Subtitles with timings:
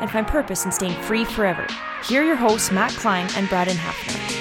[0.00, 1.66] and find purpose in staying free forever.
[2.04, 4.34] Here are your hosts, Matt Klein and Braden Hafner.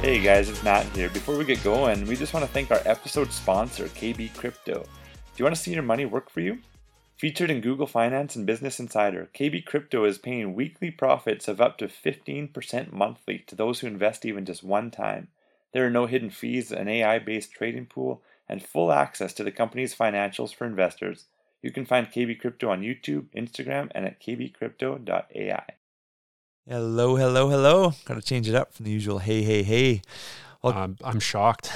[0.00, 1.10] Hey guys, it's Matt here.
[1.10, 4.82] Before we get going, we just want to thank our episode sponsor, KB Crypto.
[4.82, 4.88] Do
[5.36, 6.58] you want to see your money work for you?
[7.18, 11.76] Featured in Google Finance and Business Insider, KB Crypto is paying weekly profits of up
[11.76, 15.28] to 15% monthly to those who invest even just one time.
[15.72, 19.52] There are no hidden fees, an AI based trading pool, and full access to the
[19.52, 21.26] company's financials for investors.
[21.62, 25.62] You can find KB Crypto on YouTube, Instagram, and at kbcrypto.ai.
[26.68, 27.94] Hello, hello, hello.
[28.04, 30.02] Got to change it up from the usual hey, hey, hey.
[30.62, 31.70] Well, um, I'm shocked.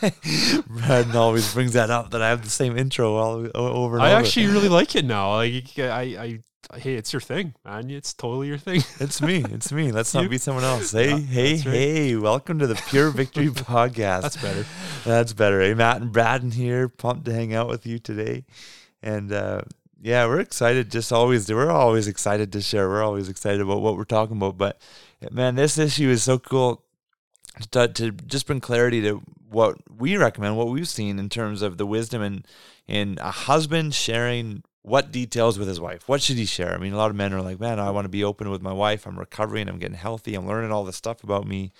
[0.66, 4.00] Braden always brings that up that I have the same intro all over.
[4.00, 4.20] I over.
[4.20, 5.34] actually really like it now.
[5.34, 6.42] Like I, I,
[6.76, 7.90] hey, it's your thing, man.
[7.90, 8.82] It's totally your thing.
[9.00, 9.44] it's me.
[9.50, 9.92] It's me.
[9.92, 10.92] Let's not be someone else.
[10.92, 11.64] Hey, yeah, hey, right.
[11.64, 12.16] hey!
[12.16, 14.22] Welcome to the Pure Victory Podcast.
[14.22, 14.66] That's better.
[15.04, 15.60] That's better.
[15.60, 16.88] Hey, Matt and Braden here.
[16.88, 18.44] Pumped to hang out with you today,
[19.02, 19.32] and.
[19.32, 19.62] uh
[20.00, 20.90] yeah, we're excited.
[20.90, 22.90] Just always, we're always excited to share.
[22.90, 24.58] We're always excited about what we're talking about.
[24.58, 24.78] But
[25.30, 26.84] man, this issue is so cool
[27.70, 31.78] to, to just bring clarity to what we recommend, what we've seen in terms of
[31.78, 32.46] the wisdom and
[32.86, 36.06] in a husband sharing what details with his wife.
[36.10, 36.74] What should he share?
[36.74, 38.60] I mean, a lot of men are like, man, I want to be open with
[38.60, 39.06] my wife.
[39.06, 39.66] I'm recovering.
[39.66, 40.34] I'm getting healthy.
[40.34, 41.72] I'm learning all this stuff about me.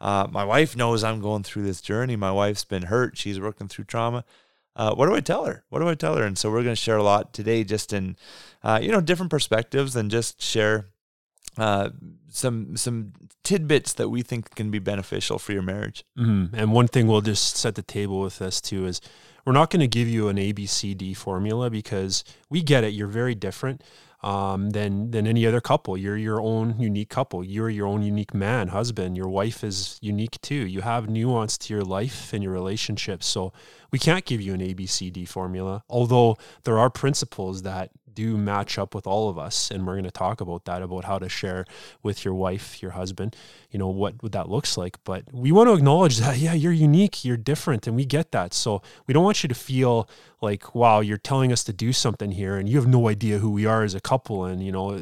[0.00, 2.14] Uh, my wife knows I'm going through this journey.
[2.14, 3.18] My wife's been hurt.
[3.18, 4.24] She's working through trauma.
[4.76, 5.64] Uh, what do I tell her?
[5.70, 6.22] What do I tell her?
[6.24, 8.16] And so we're going to share a lot today, just in
[8.62, 10.86] uh, you know different perspectives, and just share
[11.58, 11.90] uh,
[12.28, 13.12] some some
[13.42, 16.04] tidbits that we think can be beneficial for your marriage.
[16.16, 16.54] Mm-hmm.
[16.54, 19.00] And one thing we'll just set the table with this too is
[19.44, 22.92] we're not going to give you an ABCD formula because we get it.
[22.92, 23.82] You're very different
[24.22, 25.96] um, than than any other couple.
[25.96, 27.42] You're your own unique couple.
[27.42, 29.16] You're your own unique man, husband.
[29.16, 30.54] Your wife is unique too.
[30.54, 33.26] You have nuance to your life and your relationships.
[33.26, 33.52] So
[33.90, 35.82] we can't give you an ABCD formula.
[35.88, 40.04] Although there are principles that do match up with all of us and we're going
[40.04, 41.64] to talk about that about how to share
[42.02, 43.36] with your wife your husband
[43.72, 45.02] you know what that looks like.
[45.02, 48.54] But we want to acknowledge that yeah you're unique you're different and we get that.
[48.54, 50.08] So we don't want you to feel
[50.42, 53.50] like wow you're telling us to do something here and you have no idea who
[53.50, 55.00] we are as a couple and you know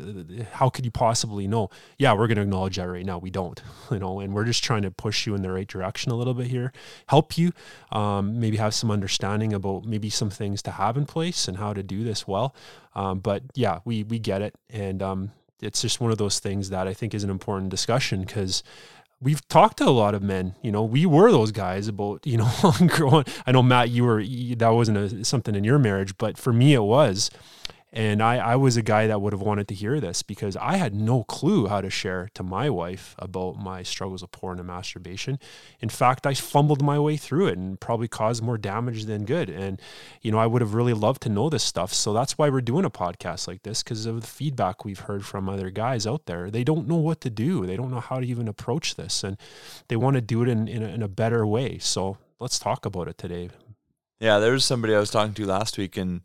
[0.52, 1.68] how could you possibly know?
[1.98, 3.60] Yeah we're going to acknowledge that right now we don't
[3.90, 6.34] you know and we're just trying to push you in the right direction a little
[6.34, 6.72] bit here
[7.08, 7.52] help you
[7.90, 11.72] um, maybe have some understanding about maybe some things to have in place and how
[11.72, 12.54] to do this well
[12.94, 16.70] um, but yeah, we we get it, and um, it's just one of those things
[16.70, 18.62] that I think is an important discussion because
[19.20, 20.54] we've talked to a lot of men.
[20.62, 22.50] You know, we were those guys about you know
[22.86, 23.24] growing.
[23.46, 26.74] I know Matt, you were that wasn't a, something in your marriage, but for me
[26.74, 27.30] it was.
[27.92, 30.76] And I, I was a guy that would have wanted to hear this because I
[30.76, 34.68] had no clue how to share to my wife about my struggles with porn and
[34.68, 35.40] masturbation.
[35.80, 39.50] In fact, I fumbled my way through it and probably caused more damage than good.
[39.50, 39.80] And,
[40.22, 41.92] you know, I would have really loved to know this stuff.
[41.92, 45.26] So that's why we're doing a podcast like this because of the feedback we've heard
[45.26, 46.48] from other guys out there.
[46.48, 49.36] They don't know what to do, they don't know how to even approach this, and
[49.88, 51.78] they want to do it in, in, a, in a better way.
[51.78, 53.50] So let's talk about it today.
[54.20, 56.20] Yeah, there was somebody I was talking to last week and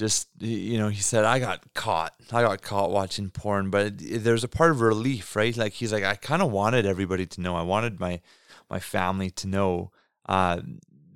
[0.00, 2.14] just you know he said i got caught.
[2.32, 3.68] I got caught watching porn.
[3.68, 5.54] But there's a part of relief right?
[5.54, 7.54] Like he's like i kind of wanted everybody to know.
[7.54, 8.20] I wanted my
[8.70, 9.90] my family to know
[10.26, 10.60] uh,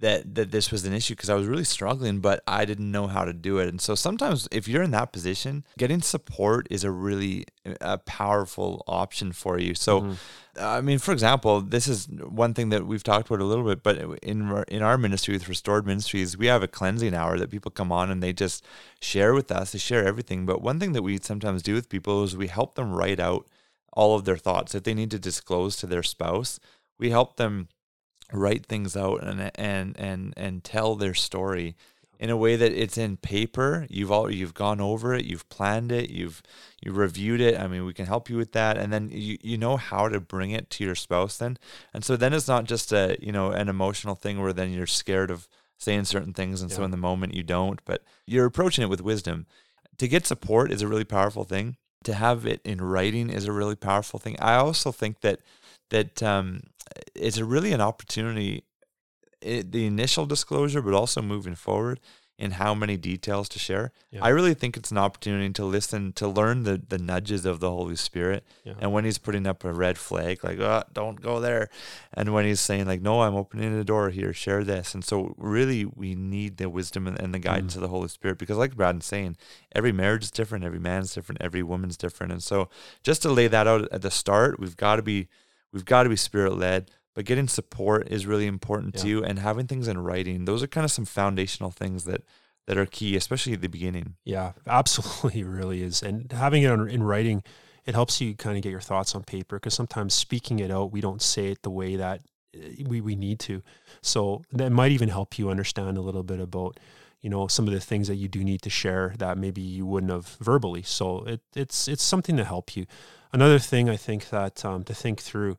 [0.01, 3.07] that that this was an issue because I was really struggling, but I didn't know
[3.07, 3.69] how to do it.
[3.69, 7.47] And so sometimes if you're in that position, getting support is a really
[7.81, 9.75] a powerful option for you.
[9.75, 10.15] So mm-hmm.
[10.61, 13.83] I mean, for example, this is one thing that we've talked about a little bit,
[13.83, 17.71] but in in our ministry with Restored Ministries, we have a cleansing hour that people
[17.71, 18.65] come on and they just
[19.01, 19.73] share with us.
[19.73, 20.47] They share everything.
[20.47, 23.47] But one thing that we sometimes do with people is we help them write out
[23.93, 24.73] all of their thoughts.
[24.73, 26.61] that they need to disclose to their spouse,
[26.99, 27.69] we help them
[28.33, 31.77] write things out and and and and tell their story
[32.19, 33.87] in a way that it's in paper.
[33.91, 36.43] You've all you've gone over it, you've planned it, you've
[36.83, 37.59] you reviewed it.
[37.59, 40.21] I mean, we can help you with that, and then you you know how to
[40.21, 41.59] bring it to your spouse then.
[41.93, 44.87] And so then it's not just a you know an emotional thing where then you're
[44.87, 45.49] scared of
[45.79, 46.79] saying certain things, and yeah.
[46.79, 49.47] so in the moment you don't, but you're approaching it with wisdom.
[49.99, 51.77] To get support is a really powerful thing.
[52.05, 54.37] To have it in writing is a really powerful thing.
[54.41, 55.41] I also think that
[55.91, 56.63] that um,
[57.15, 58.65] it's really an opportunity,
[59.41, 62.01] it, the initial disclosure, but also moving forward
[62.37, 63.93] in how many details to share.
[64.11, 64.25] Yeah.
[64.25, 67.71] I really think it's an opportunity to listen, to learn the the nudges of the
[67.71, 68.45] Holy Spirit.
[68.65, 68.73] Yeah.
[68.81, 71.69] And when he's putting up a red flag, like, oh, don't go there.
[72.13, 74.95] And when he's saying, like, no, I'm opening the door here, share this.
[74.95, 77.77] And so really we need the wisdom and, and the guidance mm.
[77.77, 79.37] of the Holy Spirit because like Brad's saying,
[79.73, 82.33] every marriage is different, every man's different, every woman's different.
[82.33, 82.69] And so
[83.05, 85.29] just to lay that out at the start, we've got to be
[85.75, 89.03] we've got to be spirit led but getting support is really important yeah.
[89.03, 92.23] too and having things in writing those are kind of some foundational things that
[92.67, 97.03] that are key especially at the beginning yeah absolutely really is and having it in
[97.03, 97.43] writing
[97.85, 100.93] it helps you kind of get your thoughts on paper because sometimes speaking it out
[100.93, 102.23] we don't say it the way that
[102.55, 103.63] eh, we, we need to
[104.01, 106.79] so that might even help you understand a little bit about
[107.25, 109.85] you know some of the things that you do need to share that maybe you
[109.87, 112.87] wouldn't have verbally so it, it's it's something to help you
[113.33, 115.57] another thing i think that um, to think through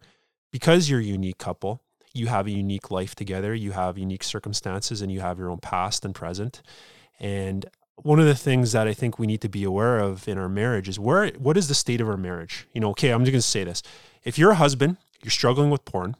[0.55, 1.81] because you're a unique couple,
[2.13, 5.57] you have a unique life together, you have unique circumstances, and you have your own
[5.57, 6.61] past and present.
[7.19, 7.65] And
[7.97, 10.47] one of the things that I think we need to be aware of in our
[10.47, 12.69] marriage is where what is the state of our marriage?
[12.71, 13.83] You know, okay, I'm just going to say this.
[14.23, 16.15] If you're a husband, you're struggling with porn,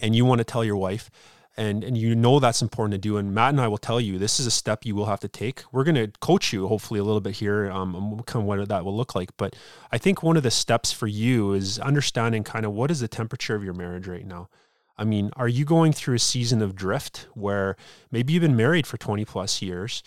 [0.00, 1.10] and you want to tell your wife,
[1.56, 3.16] and and you know that's important to do.
[3.16, 5.28] And Matt and I will tell you this is a step you will have to
[5.28, 5.62] take.
[5.72, 8.84] We're going to coach you hopefully a little bit here, um, kind of what that
[8.84, 9.30] will look like.
[9.36, 9.56] But
[9.90, 13.08] I think one of the steps for you is understanding kind of what is the
[13.08, 14.48] temperature of your marriage right now.
[14.96, 17.76] I mean, are you going through a season of drift where
[18.10, 20.02] maybe you've been married for 20 plus years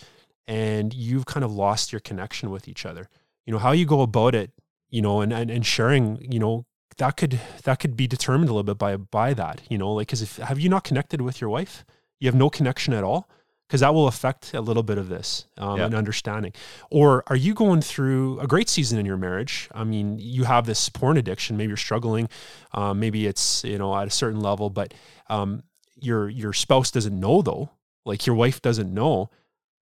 [0.46, 3.08] and you've kind of lost your connection with each other?
[3.44, 4.52] You know, how you go about it,
[4.88, 6.66] you know, and, and, and sharing, you know,
[6.98, 10.08] that could that could be determined a little bit by by that you know like
[10.08, 11.84] because if have you not connected with your wife?
[12.18, 13.28] You have no connection at all?
[13.66, 15.86] Because that will affect a little bit of this um, yeah.
[15.86, 16.52] and understanding.
[16.88, 19.68] Or are you going through a great season in your marriage?
[19.72, 21.56] I mean you have this porn addiction.
[21.56, 22.28] Maybe you're struggling
[22.72, 24.94] um, maybe it's you know at a certain level but
[25.28, 25.62] um,
[26.00, 27.70] your your spouse doesn't know though.
[28.04, 29.30] Like your wife doesn't know.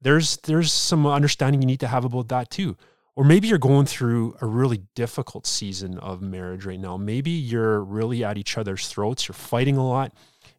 [0.01, 2.77] There's there's some understanding you need to have about that too
[3.17, 6.97] or maybe you're going through a really difficult season of marriage right now.
[6.97, 10.13] Maybe you're really at each other's throats, you're fighting a lot.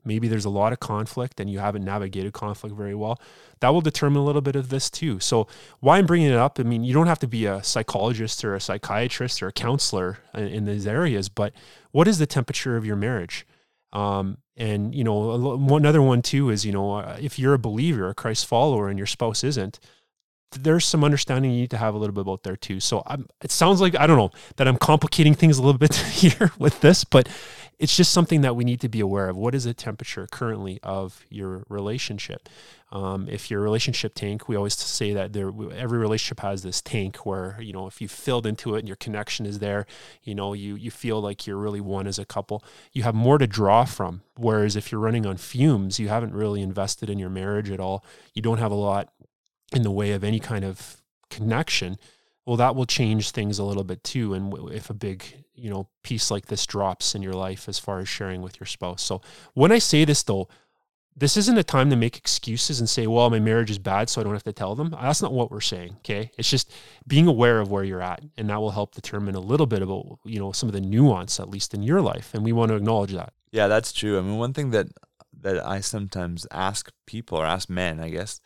[0.06, 3.20] Maybe there's a lot of conflict and you haven't navigated conflict very well.
[3.60, 5.20] That will determine a little bit of this too.
[5.20, 5.48] So,
[5.80, 8.56] why I'm bringing it up, I mean, you don't have to be a psychologist or
[8.56, 11.54] a psychiatrist or a counselor in, in these areas, but
[11.92, 13.46] what is the temperature of your marriage?
[13.94, 18.10] Um, and, you know, one other one too is, you know, if you're a believer,
[18.10, 19.80] a Christ follower, and your spouse isn't,
[20.64, 22.80] there's some understanding you need to have a little bit about there too.
[22.80, 25.96] So I'm, it sounds like I don't know that I'm complicating things a little bit
[25.96, 27.28] here with this, but
[27.80, 29.36] it's just something that we need to be aware of.
[29.36, 32.48] What is the temperature currently of your relationship?
[32.92, 37.26] Um, if your relationship tank, we always say that there every relationship has this tank
[37.26, 39.86] where you know if you filled into it and your connection is there,
[40.24, 42.64] you know you you feel like you're really one as a couple.
[42.94, 44.22] You have more to draw from.
[44.38, 48.04] Whereas if you're running on fumes, you haven't really invested in your marriage at all.
[48.34, 49.10] You don't have a lot
[49.74, 51.98] in the way of any kind of connection,
[52.46, 54.34] well, that will change things a little bit too.
[54.34, 58.00] And if a big, you know, piece like this drops in your life as far
[58.00, 59.02] as sharing with your spouse.
[59.02, 59.22] So
[59.54, 60.48] when I say this though,
[61.18, 64.20] this isn't a time to make excuses and say, well, my marriage is bad, so
[64.20, 64.90] I don't have to tell them.
[64.90, 65.96] That's not what we're saying.
[66.00, 66.30] Okay.
[66.38, 66.74] It's just
[67.08, 68.22] being aware of where you're at.
[68.38, 71.40] And that will help determine a little bit about, you know, some of the nuance,
[71.40, 72.34] at least in your life.
[72.34, 73.32] And we want to acknowledge that.
[73.52, 74.20] Yeah, that's true.
[74.20, 74.88] I mean, one thing that
[75.42, 78.42] that I sometimes ask people or ask men, I guess,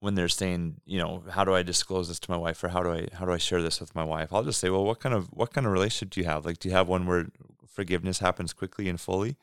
[0.00, 2.82] when they're saying, you know, how do I disclose this to my wife or how
[2.82, 4.32] do I how do I share this with my wife?
[4.32, 6.44] I'll just say, well, what kind of what kind of relationship do you have?
[6.44, 7.26] Like do you have one where
[7.66, 9.36] forgiveness happens quickly and fully?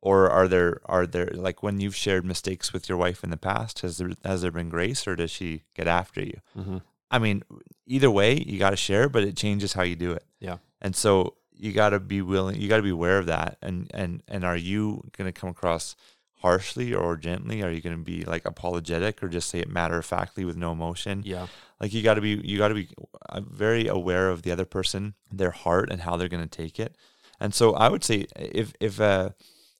[0.00, 3.36] or are there are there like when you've shared mistakes with your wife in the
[3.36, 6.78] past has there has there been grace or does she get after you mm-hmm.
[7.10, 7.42] i mean
[7.86, 10.94] either way you got to share but it changes how you do it yeah and
[10.94, 14.22] so you got to be willing you got to be aware of that and and
[14.28, 15.96] and are you going to come across
[16.40, 17.62] harshly or gently?
[17.62, 20.56] Are you going to be like apologetic or just say it matter of factly with
[20.56, 21.22] no emotion?
[21.24, 21.46] Yeah.
[21.80, 22.88] Like you got to be you got to be
[23.28, 26.80] uh, very aware of the other person their heart and how they're going to take
[26.80, 26.96] it.
[27.40, 29.30] And so i would say if if uh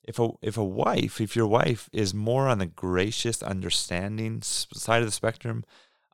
[0.09, 5.01] if a if a wife, if your wife is more on the gracious, understanding side
[5.01, 5.63] of the spectrum,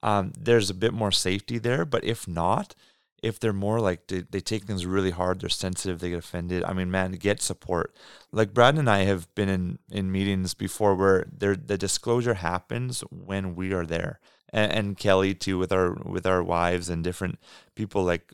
[0.04, 1.86] um, there's a bit more safety there.
[1.86, 2.76] But if not,
[3.24, 6.64] if they're more like they, they take things really hard, they're sensitive, they get offended.
[6.64, 7.96] I mean, man, get support.
[8.32, 13.02] Like Brad and I have been in in meetings before where there the disclosure happens
[13.10, 14.20] when we are there,
[14.54, 17.40] and, and Kelly too with our with our wives and different
[17.76, 18.34] people like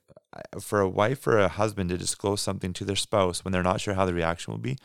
[0.60, 3.82] for a wife or a husband to disclose something to their spouse when they're not
[3.82, 4.78] sure how the reaction will be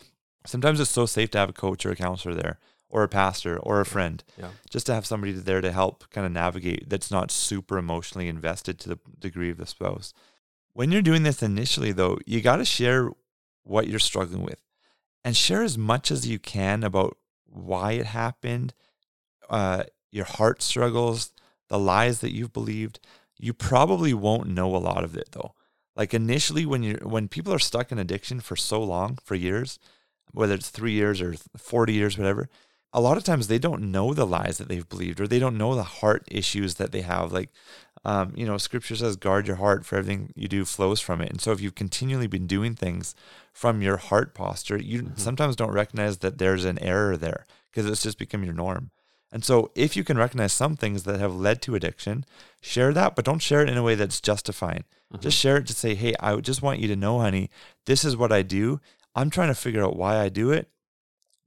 [0.44, 2.58] sometimes it's so safe to have a coach or a counselor there
[2.96, 4.48] or a pastor or a friend yeah.
[4.70, 8.78] just to have somebody there to help kind of navigate that's not super emotionally invested
[8.78, 10.14] to the degree of the spouse.
[10.72, 13.10] When you're doing this initially though you got to share
[13.64, 14.62] what you're struggling with
[15.22, 18.72] and share as much as you can about why it happened
[19.50, 21.32] uh, your heart struggles
[21.68, 22.98] the lies that you've believed.
[23.38, 25.52] You probably won't know a lot of it though.
[25.94, 29.78] Like initially when you're when people are stuck in addiction for so long for years
[30.32, 32.48] whether it's three years or 40 years, whatever,
[32.93, 35.59] a lot of times they don't know the lies that they've believed or they don't
[35.59, 37.33] know the heart issues that they have.
[37.33, 37.50] Like,
[38.05, 41.31] um, you know, scripture says, guard your heart, for everything you do flows from it.
[41.31, 43.14] And so if you've continually been doing things
[43.52, 45.16] from your heart posture, you mm-hmm.
[45.16, 48.90] sometimes don't recognize that there's an error there because it's just become your norm.
[49.33, 52.25] And so if you can recognize some things that have led to addiction,
[52.62, 54.85] share that, but don't share it in a way that's justifying.
[55.12, 55.21] Mm-hmm.
[55.21, 57.50] Just share it to say, hey, I just want you to know, honey,
[57.87, 58.81] this is what I do.
[59.14, 60.71] I'm trying to figure out why I do it.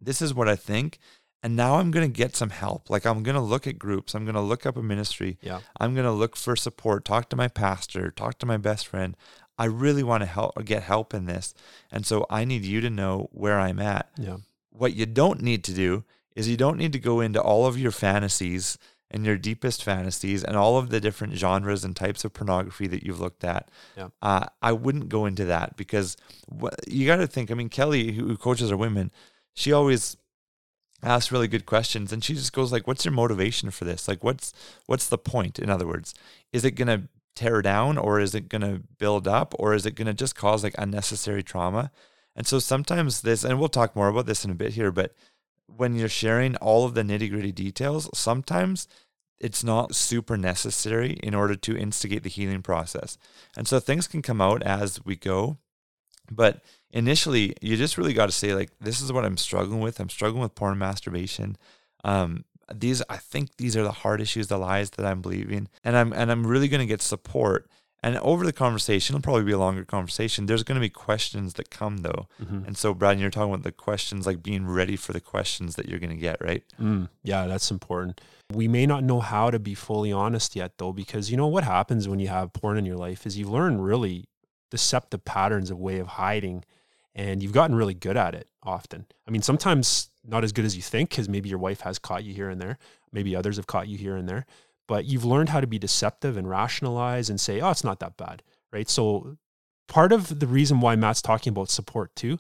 [0.02, 1.00] This is what I think.
[1.42, 2.90] And now I'm going to get some help.
[2.90, 4.14] Like I'm going to look at groups.
[4.14, 5.38] I'm going to look up a ministry.
[5.42, 5.62] Yeah.
[5.80, 9.16] I'm going to look for support, talk to my pastor, talk to my best friend.
[9.58, 11.54] I really want to help or get help in this.
[11.92, 14.10] And so I need you to know where I'm at.
[14.18, 14.38] Yeah.
[14.72, 16.04] What you don't need to do
[16.36, 18.78] is you don't need to go into all of your fantasies
[19.12, 23.04] and your deepest fantasies and all of the different genres and types of pornography that
[23.04, 23.70] you've looked at.
[23.98, 24.10] Yeah.
[24.22, 26.16] Uh, I wouldn't go into that because
[26.48, 27.50] what, you got to think.
[27.50, 29.12] I mean, Kelly, who coaches our women,
[29.54, 30.16] she always
[31.02, 34.08] asks really good questions, and she just goes like, "What's your motivation for this?
[34.08, 34.54] Like, what's
[34.86, 35.60] what's the point?
[35.60, 36.14] In other words,
[36.52, 40.14] is it gonna tear down, or is it gonna build up, or is it gonna
[40.14, 41.92] just cause like unnecessary trauma?"
[42.36, 45.14] And so sometimes this, and we'll talk more about this in a bit here, but
[45.68, 48.88] when you're sharing all of the nitty gritty details, sometimes
[49.40, 53.18] it's not super necessary in order to instigate the healing process.
[53.56, 55.58] And so things can come out as we go.
[56.30, 56.62] But
[56.92, 60.00] initially, you just really got to say, like, this is what I'm struggling with.
[60.00, 61.58] I'm struggling with porn masturbation.
[62.04, 65.68] Um, these, I think these are the hard issues, the lies that I'm believing.
[65.84, 67.70] And I'm, and I'm really going to get support
[68.02, 70.46] and over the conversation, it'll probably be a longer conversation.
[70.46, 72.28] There's going to be questions that come though.
[72.42, 72.66] Mm-hmm.
[72.66, 75.88] And so, Brad, you're talking about the questions, like being ready for the questions that
[75.88, 76.64] you're going to get, right?
[76.80, 78.22] Mm, yeah, that's important.
[78.54, 81.66] We may not know how to be fully honest yet, though, because you know what
[81.66, 84.26] happens when you have porn in your life is you learn really
[84.72, 86.64] deceptive patterns of way of hiding,
[87.20, 89.06] and you've gotten really good at it often.
[89.28, 92.24] I mean, sometimes not as good as you think, because maybe your wife has caught
[92.24, 92.78] you here and there.
[93.12, 94.46] Maybe others have caught you here and there
[94.90, 98.18] but you've learned how to be deceptive and rationalize and say, oh, it's not that
[98.18, 98.42] bad,
[98.74, 98.90] right?
[98.90, 99.38] So
[99.88, 102.40] part of the reason why Matt's talking about support too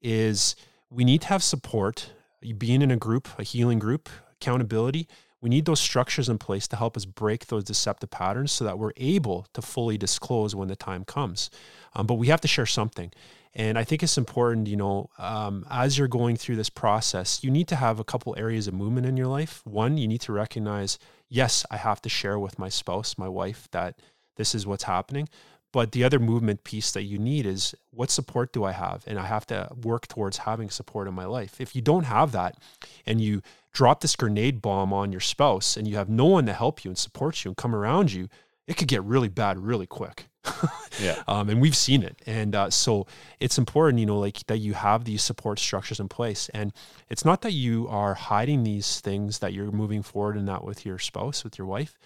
[0.00, 0.56] is
[0.88, 2.12] we need to have support,
[2.56, 4.08] being in a group, a healing group,
[4.40, 5.06] accountability.
[5.42, 8.78] We need those structures in place to help us break those deceptive patterns so that
[8.78, 11.50] we're able to fully disclose when the time comes.
[11.94, 13.12] Um, but we have to share something.
[13.58, 17.50] And I think it's important, you know, um, as you're going through this process, you
[17.50, 19.62] need to have a couple areas of movement in your life.
[19.64, 20.98] One, you need to recognize,
[21.30, 23.98] yes, I have to share with my spouse, my wife, that
[24.36, 25.30] this is what's happening.
[25.72, 29.04] But the other movement piece that you need is what support do I have?
[29.06, 31.58] And I have to work towards having support in my life.
[31.58, 32.58] If you don't have that
[33.06, 33.40] and you
[33.72, 36.90] drop this grenade bomb on your spouse and you have no one to help you
[36.90, 38.28] and support you and come around you,
[38.66, 40.28] it could get really bad really quick.
[41.00, 41.22] Yeah.
[41.28, 42.16] um, and we've seen it.
[42.26, 43.06] And uh, so
[43.38, 46.48] it's important, you know, like that you have these support structures in place.
[46.54, 46.72] And
[47.10, 50.86] it's not that you are hiding these things that you're moving forward in that with
[50.86, 51.98] your spouse, with your wife.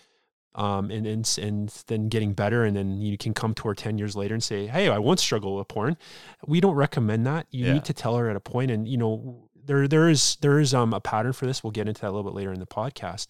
[0.57, 3.99] Um, and, and and then getting better, and then you can come to her ten
[3.99, 5.97] years later and say, "Hey, I won't struggle with porn."
[6.45, 7.47] We don't recommend that.
[7.53, 7.75] You Yeah.
[7.75, 10.75] need to tell her at a point, and you know there there is there is
[10.75, 11.63] um, a pattern for this.
[11.63, 13.29] We'll get into that a little bit later in the podcast,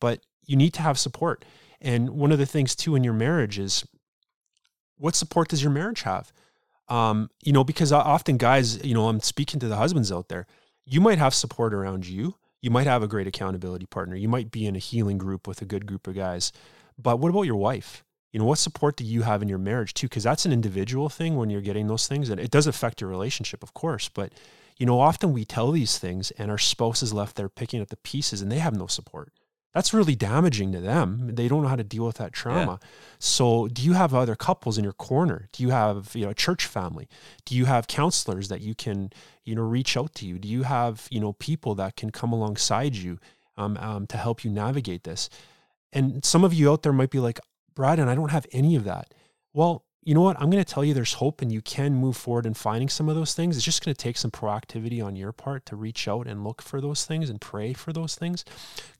[0.00, 1.44] but you need to have support.
[1.82, 3.84] And one of the things too in your marriage is
[4.96, 6.32] what support does your marriage have?
[6.88, 10.46] Um, you know, because often guys, you know, I'm speaking to the husbands out there.
[10.84, 12.34] You might have support around you.
[12.60, 14.16] You might have a great accountability partner.
[14.16, 16.52] You might be in a healing group with a good group of guys.
[16.98, 18.04] But what about your wife?
[18.32, 20.08] You know, what support do you have in your marriage too?
[20.08, 23.08] Because that's an individual thing when you're getting those things, and it does affect your
[23.08, 24.08] relationship, of course.
[24.08, 24.32] But
[24.76, 27.88] you know, often we tell these things, and our spouse is left there picking up
[27.88, 29.32] the pieces, and they have no support.
[29.74, 31.34] That's really damaging to them.
[31.34, 32.78] They don't know how to deal with that trauma.
[33.18, 35.48] So, do you have other couples in your corner?
[35.52, 37.08] Do you have you know a church family?
[37.44, 39.10] Do you have counselors that you can
[39.44, 40.38] you know reach out to you?
[40.38, 43.18] Do you have you know people that can come alongside you
[43.56, 45.28] um, um, to help you navigate this?
[45.92, 47.40] And some of you out there might be like,
[47.74, 49.12] Brad, and I don't have any of that.
[49.52, 50.36] Well, you know what?
[50.40, 53.08] I'm going to tell you there's hope and you can move forward in finding some
[53.08, 53.56] of those things.
[53.56, 56.60] It's just going to take some proactivity on your part to reach out and look
[56.60, 58.44] for those things and pray for those things.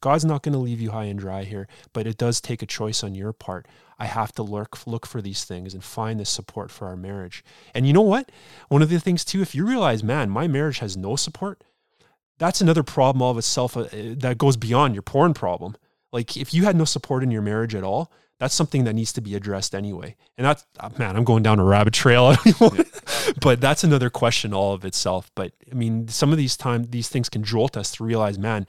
[0.01, 2.67] God's not going to leave you high and dry here, but it does take a
[2.67, 3.67] choice on your part.
[3.99, 7.45] I have to look look for these things and find this support for our marriage.
[7.75, 8.33] And you know what?
[8.69, 11.63] One of the things too, if you realize, man, my marriage has no support,
[12.39, 15.77] that's another problem all of itself uh, that goes beyond your porn problem.
[16.13, 18.11] Like if you had no support in your marriage at all,
[18.41, 20.17] that's something that needs to be addressed anyway.
[20.37, 22.25] And that's uh, man, I'm going down a rabbit trail.
[22.27, 25.31] I don't even want- but that's another question all of itself.
[25.35, 28.67] But I mean, some of these time these things can jolt us to realize, man,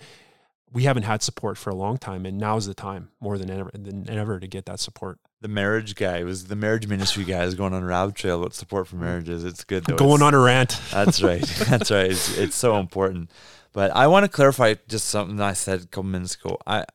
[0.72, 3.72] we haven't had support for a long time, and now's the time more than ever
[3.74, 5.20] than ever to get that support.
[5.42, 8.54] The marriage guy was the marriage ministry guy is going on a rabbit trail about
[8.54, 9.44] support for marriages.
[9.44, 9.96] It's good though.
[9.96, 10.80] going It's- on a rant.
[10.92, 11.42] That's right.
[11.70, 12.12] That's right.
[12.12, 13.32] It's, it's so important.
[13.74, 16.58] But I want to clarify just something I said a couple minutes ago.
[16.66, 16.86] I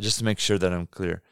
[0.00, 1.22] just to make sure that I'm clear.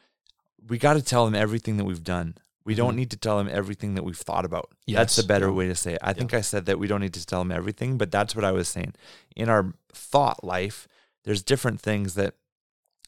[0.69, 2.35] We got to tell them everything that we've done.
[2.65, 2.97] We don't Mhm.
[2.97, 4.69] need to tell them everything that we've thought about.
[4.87, 5.53] That's the better yeah.
[5.53, 5.99] way to say it.
[6.03, 8.45] I think I said that we don't need to tell them everything, but that's what
[8.45, 8.93] I was saying.
[9.35, 10.87] In our thought life,
[11.23, 12.35] there's different things that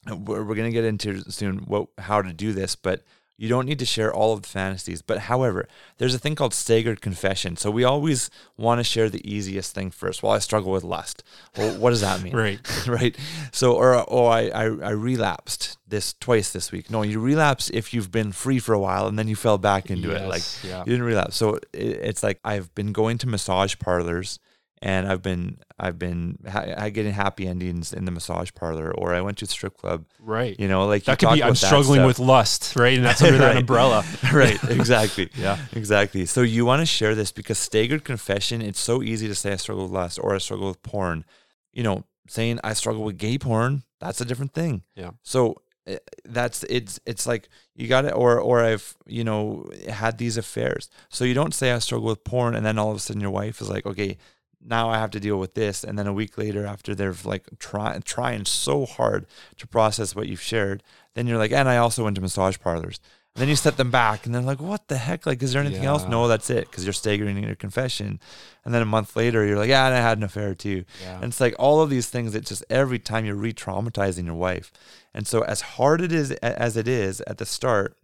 [0.08, 1.60] we're, we're going to get into soon.
[1.60, 3.04] What, how to do this, but
[3.42, 5.02] you don't need to share all of the fantasies.
[5.02, 7.58] But however, there's a thing called staggered confession.
[7.58, 10.22] So we always want to share the easiest thing first.
[10.22, 11.24] Well, I struggle with lust.
[11.58, 12.36] Well, what does that mean?
[12.36, 12.60] Right.
[12.88, 13.18] right.
[13.52, 16.92] So, or oh, I, I I relapsed this twice this week.
[16.92, 19.90] No, you relapse if you've been free for a while and then you fell back
[19.90, 20.28] into it.
[20.28, 20.82] Like yeah.
[20.82, 21.36] you didn't relapse.
[21.36, 24.38] So it, it's like I've been going to massage parlors
[24.82, 29.22] and I've been I've been ha- getting happy endings in the massage parlor, or I
[29.22, 30.06] went to the strip club.
[30.20, 30.60] Right.
[30.60, 32.96] You know, like you that could be I'm struggling with lust, right?
[32.98, 34.04] And that's under that umbrella.
[34.34, 35.58] right exactly Yeah.
[35.74, 39.52] exactly so you want to share this because staggered confession it's so easy to say
[39.52, 41.26] i struggle with lust or i struggle with porn
[41.74, 45.12] you know saying i struggle with gay porn that's a different thing Yeah.
[45.24, 50.18] so eh, that's it's it's like you got to or or i've you know had
[50.18, 53.00] these affairs so you don't say i struggle with porn and then all of a
[53.00, 54.18] sudden your wife is like okay
[54.66, 55.84] now i have to deal with this.
[55.84, 59.26] And then a week later after they're like trying trying so hard
[59.58, 63.00] to process what you've shared then you're like and i also went to massage parlors.
[63.34, 65.26] And then you set them back and they're like what the heck?
[65.26, 66.06] Like is there anything else?
[66.06, 68.20] No that's it because you're staggering in your confession.
[68.66, 70.84] And then a month later you're like yeah and i had an affair too.
[71.02, 71.16] Yeah.
[71.16, 74.72] and it's like all of these things that just every time you're re-traumatizing your wife.
[75.14, 77.98] And so as hard it is as it is at the start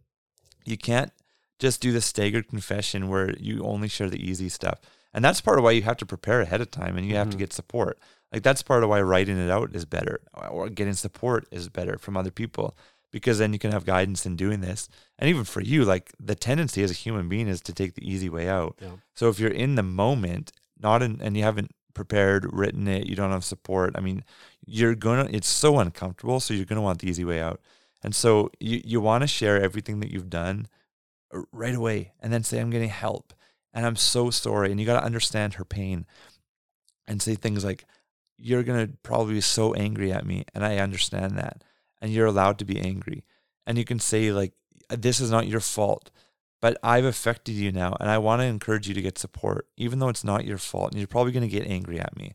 [0.65, 1.11] you can't
[1.59, 4.79] just do the staggered confession where you only share the easy stuff
[5.13, 7.29] and that's part of why you have to prepare ahead of time and you have
[7.29, 7.39] to Mhm.
[7.39, 7.97] get support.
[8.31, 11.97] Like that's part of why writing it out is better or getting support is better
[11.97, 12.75] from other people
[13.11, 14.89] because then you can have guidance in doing this.
[15.17, 18.07] And even for you like the tendency as a human being is to take the
[18.09, 18.77] easy way out.
[18.81, 18.97] Yeah.
[19.15, 23.15] so if you're in the moment not in and you haven't prepared written it you
[23.15, 24.23] don't have support i mean
[24.67, 27.59] you're gonna it's so uncomfortable so you're gonna want the easy way out.
[28.03, 30.67] And so you, you want to share everything that you've done
[31.33, 33.33] uh, right away and then say i'm getting help
[33.73, 36.05] and i'm so sorry and you got to understand her pain
[37.07, 37.85] and say things like
[38.37, 41.63] you're going to probably be so angry at me and i understand that
[42.01, 43.23] and you're allowed to be angry
[43.65, 44.53] and you can say like
[44.89, 46.11] this is not your fault
[46.61, 49.99] but i've affected you now and i want to encourage you to get support even
[49.99, 52.33] though it's not your fault and you're probably going to get angry at me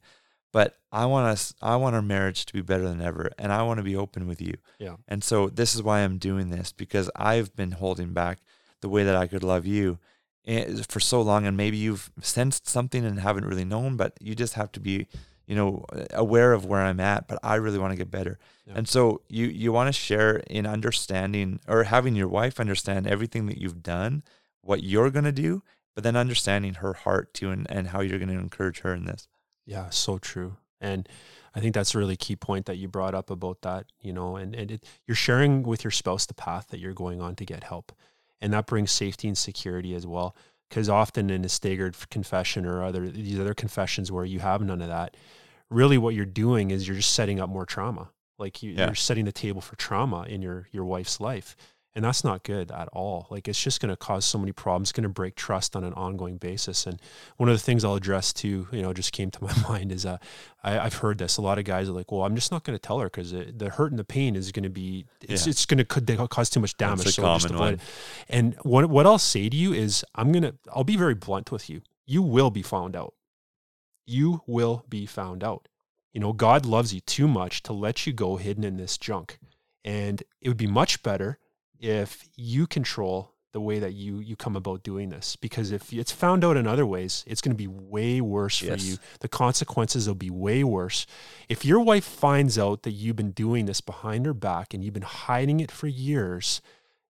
[0.53, 3.62] but i want us i want our marriage to be better than ever and i
[3.62, 4.97] want to be open with you Yeah.
[5.09, 8.40] and so this is why i'm doing this because i've been holding back
[8.81, 9.99] the way that i could love you
[10.44, 14.35] Eh, for so long and maybe you've sensed something and haven't really known but you
[14.35, 15.07] just have to be you
[15.46, 18.38] you know, aware of where I'm at, but I really want to get better.
[18.66, 18.74] Yeah.
[18.76, 23.46] And so you you want to share in understanding or having your wife understand everything
[23.46, 24.22] that you've done,
[24.61, 25.62] what you're going to do,
[25.94, 29.05] but then understanding her heart too and, and how you're going to encourage her in
[29.05, 29.26] this.
[29.66, 30.57] Yeah, so true.
[30.81, 31.09] And
[31.55, 34.37] I think that's a really key point that you brought up about that, you know,
[34.37, 37.44] and, and it, you're sharing with your spouse the path that you're going on to
[37.44, 37.92] get help.
[38.42, 40.37] And that brings safety and security as well.
[40.68, 44.83] Because often in a staggered confession or other these other confessions where you have none
[44.83, 45.16] of that,
[45.70, 48.11] really what you're doing is you're just setting up more trauma.
[48.38, 48.87] Like you, Yeah.
[48.87, 51.57] you're setting the table for trauma in your your wife's life.
[51.94, 53.26] And that's not good at all.
[53.31, 54.87] Like it's just going to cause so many problems.
[54.88, 56.87] It's going to break trust on an ongoing basis.
[56.87, 56.98] And
[57.37, 60.07] one of the things I'll address too, you know, just came to my mind is
[60.07, 60.16] uh,
[60.64, 61.37] I, I've heard this.
[61.37, 63.33] A lot of guys are like, "Well, I'm just not going to tell her because
[63.33, 65.50] the hurt and the pain is going to be it's Yeah.
[65.50, 67.87] it's going to cause too much damage." That's a so I'll just common avoid one.
[68.31, 71.68] And what what I'll say to you is, I'm gonna I'll be very blunt with
[71.68, 71.83] you.
[72.07, 73.12] You will be found out.
[74.07, 75.68] You will be found out.
[76.12, 79.38] You know, God loves you too much to let you go hidden in this junk.
[79.85, 81.38] And it would be much better
[81.83, 86.11] if you control the way that you you come about doing this because if it's
[86.12, 88.85] found out in other ways it's going to be way worse for Yes.
[88.85, 91.07] you the consequences will be way worse
[91.51, 94.95] if your wife finds out that you've been doing this behind her back and you've
[94.95, 96.62] been hiding it for years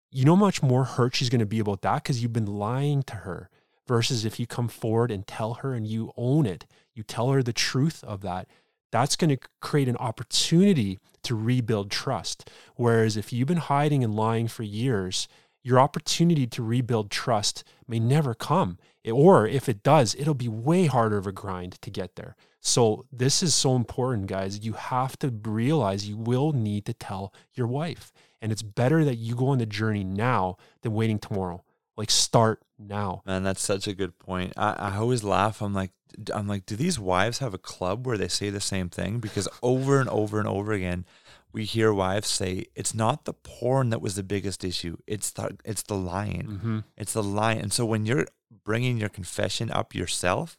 [0.10, 2.48] you know how much more hurt she's going to be about that because you've been
[2.48, 3.50] lying to her
[3.88, 7.44] versus if you come forward and tell her and you own it you tell her
[7.44, 8.48] the truth of that
[8.92, 12.50] that's going to create an opportunity to rebuild trust.
[12.76, 15.28] Whereas if you've been hiding and lying for years
[15.64, 18.78] your opportunity to rebuild trust may never come.
[19.10, 22.36] Or if it does it'll be way harder of a grind to get there.
[22.60, 24.64] So this is so important guys.
[24.64, 28.12] You have to realize you will need to tell your wife.
[28.42, 31.64] And it's better that you go on the journey now than waiting tomorrow
[32.02, 34.54] like start now Man, that's such a good point.
[34.58, 35.62] I, I always laugh.
[35.62, 35.92] I'm like,
[36.34, 39.20] I'm like, do these wives have a club where they say the same thing?
[39.20, 41.06] Because over and over and over again,
[41.54, 44.98] we hear wives say it's not the porn that was the biggest issue.
[45.06, 46.48] It's the it's the lying.
[46.54, 46.80] mm-hmm.
[46.98, 47.62] It's the lying.
[47.62, 48.26] And so when you're
[48.66, 50.58] bringing your confession up yourself,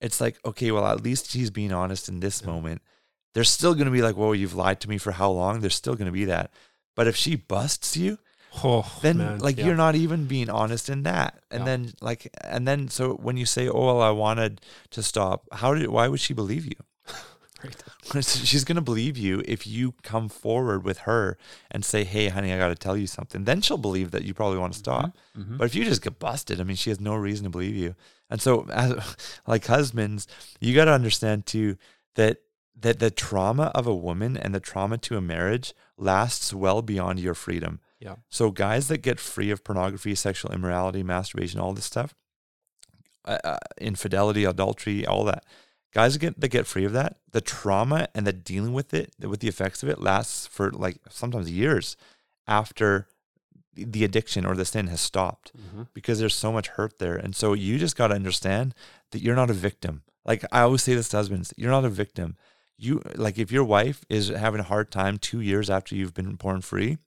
[0.00, 2.48] it's like, okay, well, at least she's being honest in this Yeah.
[2.52, 2.82] moment.
[3.34, 5.60] There's still going to be like, whoa, you've lied to me for how long?
[5.60, 6.50] There's still going to be that.
[6.96, 8.18] But if she busts you,
[8.62, 9.66] oh then man, like yeah.
[9.66, 11.64] you're not even being honest in that and Yeah.
[11.64, 15.74] then like and then so when you say oh well i wanted to stop how
[15.74, 16.76] did why would she believe you
[18.12, 18.22] Right.
[18.24, 21.38] she's going to believe you if you come forward with her
[21.70, 24.34] and say hey honey i got to tell you something then she'll believe that you
[24.34, 25.56] probably want to stop Mhm.
[25.58, 27.94] but if you just get busted i mean she has no reason to believe you
[28.30, 30.28] and so as, like husbands
[30.60, 31.76] you got to understand too
[32.16, 32.38] that
[32.78, 37.18] that the trauma of a woman and the trauma to a marriage lasts well beyond
[37.18, 38.16] your freedom Yeah.
[38.28, 42.14] so guys that get free of pornography, sexual immorality, masturbation, all this stuff,
[43.24, 45.44] uh, uh, infidelity, adultery, all that,
[45.94, 49.14] guys that get that get free of that, the trauma and the dealing with it,
[49.18, 51.96] with the effects of it, lasts for like sometimes years
[52.46, 53.08] after
[53.74, 55.88] the- addiction or the sin has stopped Mhm.
[55.94, 57.16] because there's so much hurt there.
[57.16, 58.74] And so you just got to understand
[59.10, 60.02] that you're not a victim.
[60.24, 62.36] Like I always say this to husbands, you're not a victim.
[62.76, 66.36] You like if your wife is having a hard time 2 years after you've been
[66.36, 66.98] porn free,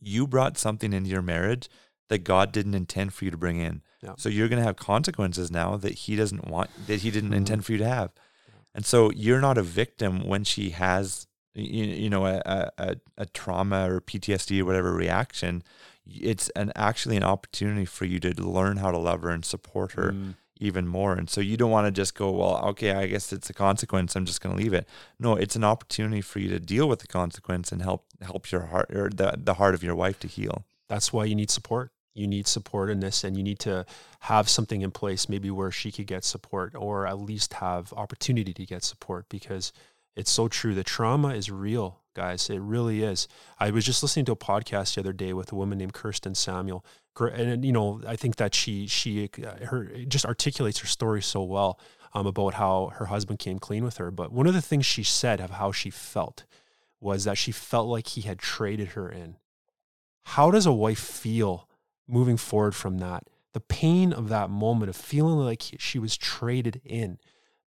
[0.00, 1.68] you brought something into your marriage
[2.08, 3.82] that God didn't intend for you to bring in.
[4.02, 4.14] Yeah.
[4.16, 7.36] So you're going to have consequences now that he doesn't want that he didn't Mhm.
[7.36, 8.12] intend for you to have.
[8.74, 12.96] And so you're not a victim when she has you, you know a, a- a
[13.16, 15.62] a trauma or PTSD or whatever reaction.
[16.06, 19.92] It's an actually an opportunity for you to learn how to love her and support
[19.92, 20.34] her Mm.
[20.58, 21.14] Even more.
[21.14, 24.16] And so you don't want to just go, well, okay, I guess it's a consequence.
[24.16, 24.88] I'm just going to leave it.
[25.18, 28.66] No, it's an opportunity for you to deal with the consequence and help help your
[28.66, 30.64] heart or the the heart of your wife to heal.
[30.88, 31.90] that's why you need support.
[32.14, 33.84] You need support in this, and you need to
[34.20, 38.54] have something in place, maybe where she could get support, or at least have opportunity
[38.54, 39.72] to get support, because
[40.14, 40.74] it's so true.
[40.74, 42.50] The trauma is real, guys.
[42.50, 43.28] It really is.
[43.60, 46.34] I was just listening to a podcast the other day with a woman named Kirsten
[46.34, 46.84] Samuel,
[47.20, 51.44] and you know, I think that she she uh, her just articulates her story so
[51.44, 51.78] well
[52.14, 54.10] um, about how her husband came clean with her.
[54.10, 56.44] But one of the things she said of how she felt
[57.00, 59.36] was that she felt like he had traded her in
[60.26, 61.68] how does a wife feel
[62.08, 63.28] moving forward from that?
[63.52, 67.18] The pain of that moment of feeling like she was traded in.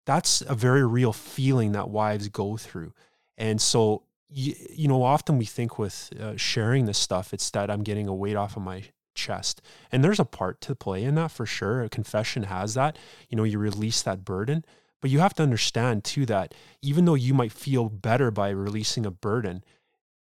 [0.06, 2.94] That's a very real feeling that wives go through.
[3.36, 7.70] And so, you, you know, often we think with uh, sharing this stuff, it's that
[7.70, 9.62] I'm getting a weight off of my chest.
[9.90, 11.82] And there's a part to play in that for sure.
[11.82, 12.98] A confession has that.
[13.28, 14.64] You know, you release that burden.
[15.00, 19.06] But you have to understand too that even though you might feel better by releasing
[19.06, 19.64] a burden,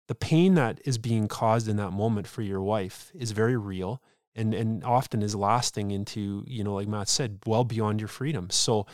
[0.07, 4.01] the pain that is being caused in that moment for your wife is very real
[4.35, 8.49] and and often is lasting into you know like Matt said well beyond your freedom
[8.51, 8.85] so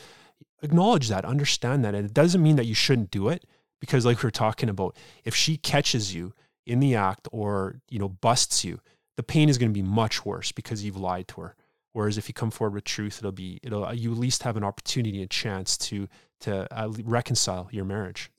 [0.62, 1.96] acknowledge that, understand that.
[1.96, 3.46] And it doesn't mean that you shouldn't do it
[3.80, 6.34] because like we are talking about, if she catches you
[6.66, 8.80] in the act or, you know, busts you,
[9.18, 11.56] the pain is going to be much worse because you've lied to her.
[11.94, 14.66] Whereas if you come forward with truth, it'll be it'll you at least have an
[14.66, 16.10] opportunity, a chance to
[16.42, 18.30] to uh, reconcile your marriage.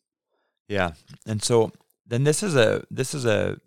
[0.68, 0.92] Yeah,
[1.26, 1.72] and so
[2.06, 3.58] then this is a this is a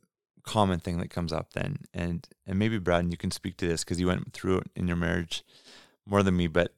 [0.44, 3.84] common thing that comes up then, and and maybe Brad, you can speak to this
[3.84, 5.44] because you went through it in your marriage
[6.06, 6.74] more than me, but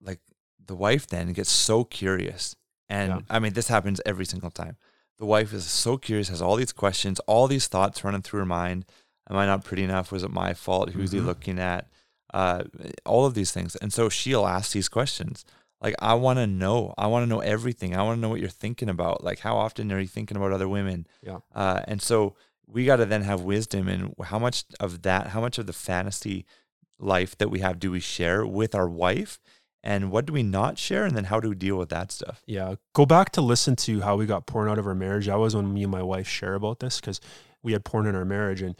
[0.00, 0.20] like
[0.64, 2.56] the wife then gets so curious,
[2.88, 3.20] and yeah.
[3.28, 4.76] I mean this happens every single time.
[5.18, 8.46] The wife is so curious, has all these questions, all these thoughts running through her
[8.46, 8.84] mind.
[9.28, 10.12] Am I not pretty enough?
[10.12, 10.90] Was it my fault?
[10.90, 11.20] Who's mm-hmm.
[11.20, 11.88] he looking at?
[12.36, 12.64] uh,
[13.04, 13.76] all of these things.
[13.76, 15.44] And so she'll ask these questions.
[15.80, 16.94] Like, I want to know.
[16.98, 17.96] I want to know everything.
[17.96, 19.24] I want to know what you're thinking about.
[19.24, 21.06] Like, how often are you thinking about other women?
[21.22, 21.38] Yeah.
[21.54, 22.34] Uh, and so
[22.66, 25.72] we got to then have wisdom and how much of that, how much of the
[25.72, 26.44] fantasy
[26.98, 29.38] life that we have do we share with our wife?
[29.86, 31.04] And what do we not share?
[31.04, 32.42] And then how do we deal with that stuff?
[32.44, 32.74] Yeah.
[32.92, 35.26] Go back to listen to how we got porn out of our marriage.
[35.26, 37.20] That was when me and my wife share about this because
[37.62, 38.62] we had porn in our marriage.
[38.62, 38.74] And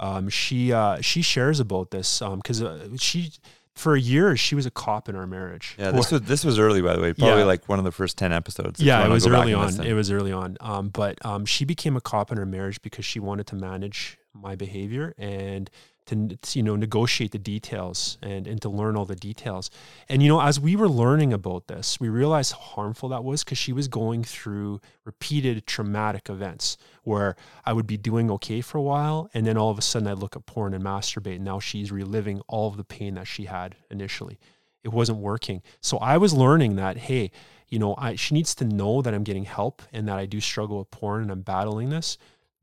[0.00, 3.32] um, she uh, she shares about this because um, uh, she
[3.74, 5.76] for a year she was a cop in our marriage.
[5.78, 7.44] Yeah, this was this was early by the way, probably yeah.
[7.44, 8.80] like one of the first ten episodes.
[8.80, 9.84] Yeah, it was early on.
[9.84, 10.56] It was early on.
[10.60, 14.16] Um, but um, she became a cop in her marriage because she wanted to manage
[14.32, 15.70] my behavior and
[16.06, 19.70] to, you know negotiate the details and and to learn all the details.
[20.08, 23.44] And you know as we were learning about this we realized how harmful that was
[23.44, 28.78] because she was going through repeated traumatic events where i would be doing okay for
[28.78, 31.44] a while and then all of a sudden i'd look at porn and masturbate and
[31.44, 34.38] now she's reliving all of the pain that she had initially.
[34.84, 35.62] It wasn't working.
[35.80, 37.30] So i was learning that hey
[37.68, 40.40] you know I, she needs to know that i'm getting help and that i do
[40.40, 42.16] struggle with porn and i'm battling this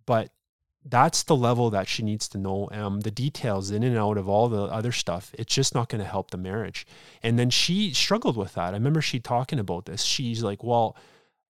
[0.06, 0.32] but
[0.86, 4.28] that's the level that she needs to know um, the details in and out of
[4.28, 5.34] all the other stuff.
[5.38, 6.86] It's just not going to help the marriage.
[7.22, 8.74] And then she struggled with that.
[8.74, 10.04] I remember she talking about this.
[10.04, 10.96] She's like well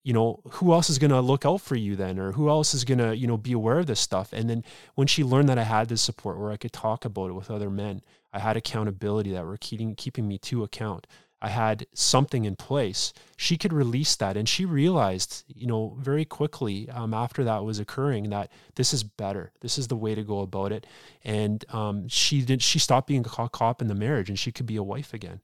[0.04, 2.20] you know who else is going to look out for you then?
[2.20, 4.34] Or who else is going to you know be aware of this stuff?
[4.34, 4.64] And then
[4.96, 7.50] when she learned that i had this support where i could talk about it with
[7.50, 8.02] other men
[8.34, 11.08] i had accountability that were keeping keeping me to account
[11.44, 14.38] I had something in place, she could release that.
[14.38, 19.04] And she realized, you know, very quickly um, after that was occurring that this is
[19.04, 19.52] better.
[19.60, 20.88] This is the way to go about it.
[21.22, 22.62] And um, she did.
[22.62, 25.42] She stopped being a cop in the marriage, and she could be a wife again,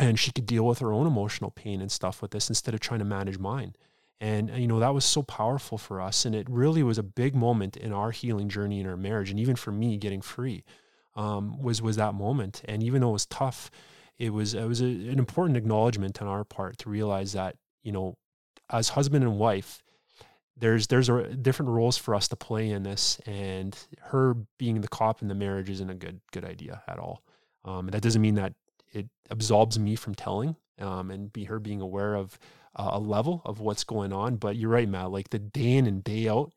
[0.00, 2.80] and she could deal with her own emotional pain and stuff with this instead of
[2.80, 3.76] trying to manage mine.
[4.22, 7.34] And you know that was so powerful for us, and it really was a big
[7.34, 10.64] moment in our healing journey in our marriage, and even for me getting free
[11.16, 12.62] um, was was that moment.
[12.64, 13.70] And even though it was tough
[14.18, 17.92] it was it was a, an important acknowledgement on our part to realize that you
[17.92, 18.16] know
[18.70, 19.82] as husband and wife
[20.58, 24.88] there's there's a, different roles for us to play in this and her being the
[24.88, 27.22] cop in the marriage isn't a good good idea at all.
[27.64, 28.54] Um, that doesn't mean that
[28.92, 32.38] it absolves me from telling um, and be her being aware of
[32.76, 35.86] uh, a level of what's going on but you're right matt like the day in
[35.86, 36.52] and day out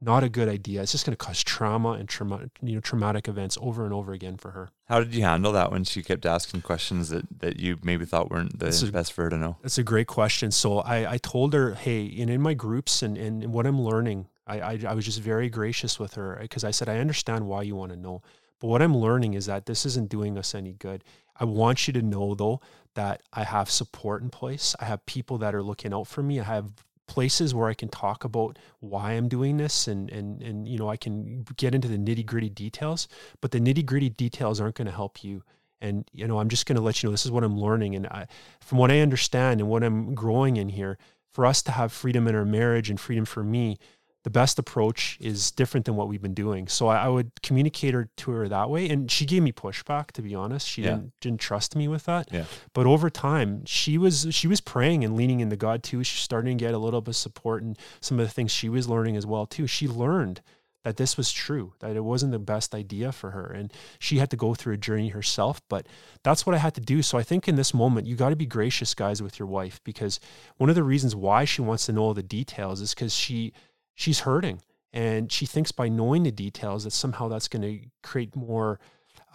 [0.00, 0.82] not a good idea.
[0.82, 4.12] It's just going to cause trauma and trauma, you know, traumatic events over and over
[4.12, 4.70] again for her.
[4.86, 8.30] How did you handle that when she kept asking questions that, that you maybe thought
[8.30, 9.56] weren't the best for her to know?
[9.62, 10.50] That's a great question.
[10.50, 14.28] So I, I told her, hey, and in my groups and, and what I'm learning,
[14.46, 17.62] I, I, I was just very gracious with her because I said, I understand why
[17.62, 18.22] you want to know.
[18.58, 21.04] But what I'm learning is that this isn't doing us any good.
[21.38, 22.60] I want you to know, though,
[22.94, 24.74] that I have support in place.
[24.80, 26.40] I have people that are looking out for me.
[26.40, 26.72] I have
[27.10, 30.88] places where I can talk about why I'm doing this and and and you know
[30.88, 33.08] I can get into the nitty gritty details,
[33.40, 35.42] but the nitty gritty details aren't going to help you.
[35.80, 37.96] And you know I'm just going to let you know this is what I'm learning,
[37.96, 38.28] and I,
[38.60, 40.98] from what I understand and what I'm growing in here,
[41.32, 43.76] for us to have freedom in our marriage and freedom for me
[44.22, 46.68] the best approach is different than what we've been doing.
[46.68, 48.88] So I, I, would communicate her to her that way.
[48.88, 50.68] And she gave me pushback, to be honest.
[50.68, 50.90] She yeah.
[50.90, 52.28] didn't didn't trust me with that.
[52.30, 52.44] Yeah.
[52.74, 56.04] But over time, she was she was praying and leaning into God too.
[56.04, 58.68] She's starting to get a little bit of support and some of the things she
[58.68, 59.66] was learning as well too.
[59.66, 60.42] She learned
[60.84, 63.46] that this was true, that it wasn't the best idea for her.
[63.46, 65.86] And she had to go through a journey herself, but
[66.22, 67.02] that's what I had to do.
[67.02, 69.80] So I think in this moment, you got to be gracious, guys, with your wife,
[69.84, 70.20] because
[70.56, 73.52] one of the reasons why she wants to know all the details is because she
[74.00, 74.60] she's hurting
[74.92, 78.80] and she thinks by knowing the details that somehow that's going to create more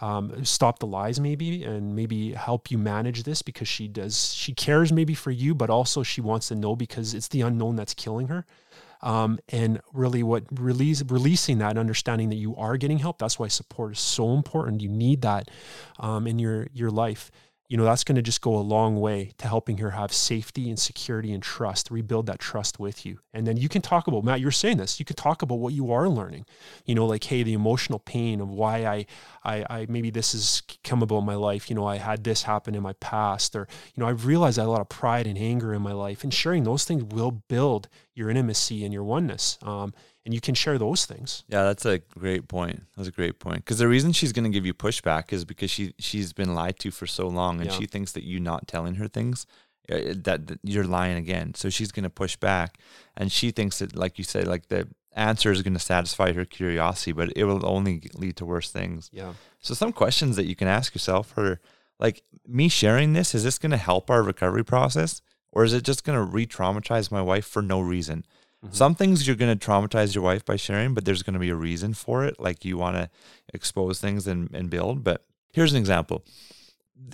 [0.00, 4.52] um, stop the lies maybe and maybe help you manage this because she does she
[4.52, 7.94] cares maybe for you but also she wants to know because it's the unknown that's
[7.94, 8.44] killing her.
[9.02, 13.48] Um, and really what release releasing that understanding that you are getting help that's why
[13.48, 14.80] support is so important.
[14.80, 15.50] You need that
[15.98, 17.30] um, in your your life
[17.68, 20.68] you know, that's going to just go a long way to helping her have safety
[20.68, 23.18] and security and trust, rebuild that trust with you.
[23.32, 25.72] And then you can talk about, Matt, you're saying this, you could talk about what
[25.72, 26.46] you are learning,
[26.84, 29.06] you know, like, hey, the emotional pain of why I,
[29.44, 31.68] I, I maybe this has come about in my life.
[31.68, 34.62] You know, I had this happen in my past, or, you know, I've realized I
[34.62, 36.22] had a lot of pride and anger in my life.
[36.22, 39.58] And sharing those things will build your intimacy and your oneness.
[39.62, 39.92] Um,
[40.26, 41.44] and you can share those things.
[41.48, 42.82] Yeah, that's a great point.
[42.96, 43.58] That's a great point.
[43.58, 46.80] Because the reason she's going to give you pushback is because she she's been lied
[46.80, 47.78] to for so long, and yeah.
[47.78, 49.46] she thinks that you not telling her things
[49.90, 51.54] uh, that, that you're lying again.
[51.54, 52.78] So she's going to push back,
[53.16, 56.44] and she thinks that, like you said, like the answer is going to satisfy her
[56.44, 59.08] curiosity, but it will only lead to worse things.
[59.12, 59.34] Yeah.
[59.60, 61.60] So some questions that you can ask yourself are
[62.00, 65.84] like me sharing this is this going to help our recovery process or is it
[65.84, 68.26] just going to re-traumatize my wife for no reason
[68.64, 68.74] Mm-hmm.
[68.74, 71.50] Some things you're going to traumatize your wife by sharing, but there's going to be
[71.50, 72.40] a reason for it.
[72.40, 73.10] Like you want to
[73.52, 75.04] expose things and, and build.
[75.04, 76.24] But here's an example.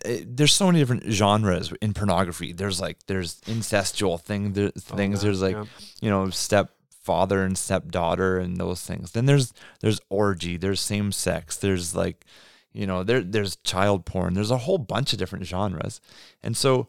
[0.05, 2.53] Eh, there's so many different genres in pornography.
[2.53, 5.21] There's like there's incestual thing there, oh, things.
[5.21, 5.65] Oh, there's like yeah.
[6.01, 9.13] you know stepfather and stepdaughter and those things.
[9.13, 10.57] Then there's there's orgy.
[10.57, 11.57] There's same sex.
[11.57, 12.25] There's like
[12.73, 14.35] you know there there's child porn.
[14.35, 16.01] There's a whole bunch of different genres.
[16.43, 16.89] And so,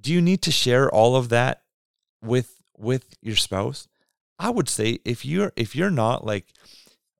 [0.00, 1.62] do you need to share all of that
[2.20, 3.88] with with your spouse,
[4.38, 6.46] I would say if you're if you're not like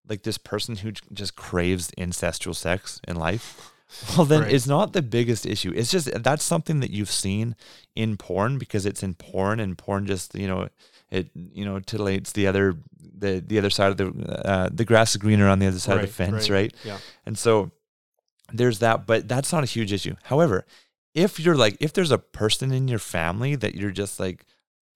[0.09, 3.73] like this person who just craves incestual sex in life,
[4.17, 4.53] well then right.
[4.53, 5.73] it's not the biggest issue.
[5.75, 7.57] It's just that's something that you've seen
[7.95, 10.69] in porn because it's in porn and porn just, you know,
[11.11, 12.77] it you know titillates the other
[13.17, 15.97] the the other side of the uh, the grass is greener on the other side
[15.97, 16.57] right, of the fence, right.
[16.57, 16.75] right?
[16.85, 16.99] Yeah.
[17.25, 17.71] And so
[18.53, 20.17] there's that, but that's not a huge issue.
[20.25, 20.67] However,
[21.15, 24.45] if you're like if there's a person in your family that you're just like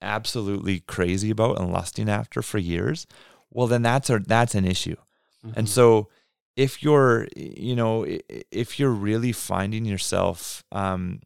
[0.02, 3.06] absolutely crazy about and lusting after for years,
[3.50, 4.96] well then that's a that's an issue.
[5.44, 5.58] Mm-hmm.
[5.58, 6.08] And so
[6.56, 8.04] if you're you know
[8.50, 11.20] if you're really finding yourself um,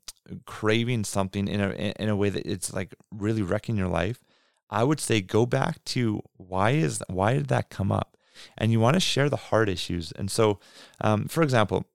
[0.46, 4.22] craving something in a in a way that it's like really wrecking your life,
[4.70, 8.16] I would say go back to why is why did that come up?
[8.58, 10.12] And you want to share the hard issues.
[10.12, 10.58] And so,
[11.00, 11.86] um, for example,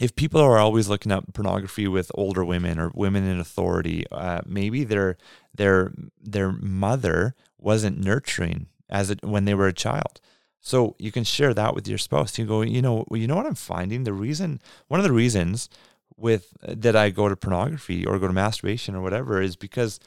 [0.00, 4.40] if people are always looking at pornography with older women or women in authority, uh,
[4.46, 5.18] maybe their
[5.54, 10.20] their their mother wasn't nurturing as when they were a child.
[10.60, 12.38] So you can share that with your spouse.
[12.38, 14.04] You go, you know, you know what I'm finding.
[14.04, 15.68] The reason, one of the reasons
[16.16, 20.00] with that I go to pornography or go to masturbation or whatever is because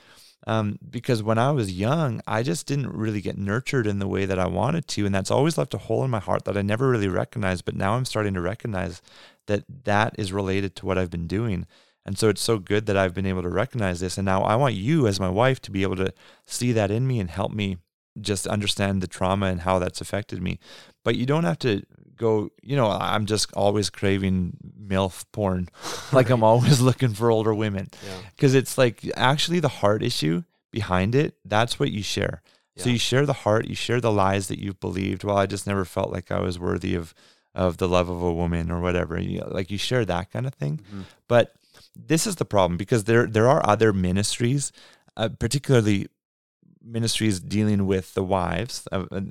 [0.45, 4.25] um, because when I was young, I just didn't really get nurtured in the way
[4.25, 6.61] that I wanted to, and that's always left a hole in my heart that I
[6.61, 7.63] never really recognized.
[7.63, 9.01] But now I'm starting to recognize
[9.47, 11.65] that that is related to what I've been doing.
[12.05, 14.17] And so it's so good that I've been able to recognize this.
[14.17, 16.13] And now I want you, as my wife, to be able to
[16.45, 17.77] see that in me and help me
[18.19, 20.59] just understand the trauma and how that's affected me.
[21.03, 21.83] But you don't have to
[22.15, 25.69] go, you know, I'm just always craving MILF porn.
[26.13, 27.89] like I'm always looking for older women.
[28.35, 28.59] Because yeah.
[28.59, 32.41] it's like actually the heart issue behind it, that's what you share.
[32.75, 32.83] Yeah.
[32.83, 35.23] So you share the heart, you share the lies that you've believed.
[35.23, 37.13] Well, I just never felt like I was worthy of
[37.55, 39.19] of the love of a woman or whatever.
[39.19, 40.77] You know, like you share that kind of thing.
[40.77, 41.01] Mm-hmm.
[41.27, 41.53] But
[41.95, 44.71] this is the problem because there there are other ministries,
[45.17, 46.07] uh, particularly
[46.83, 49.21] ministries dealing with the wives of uh,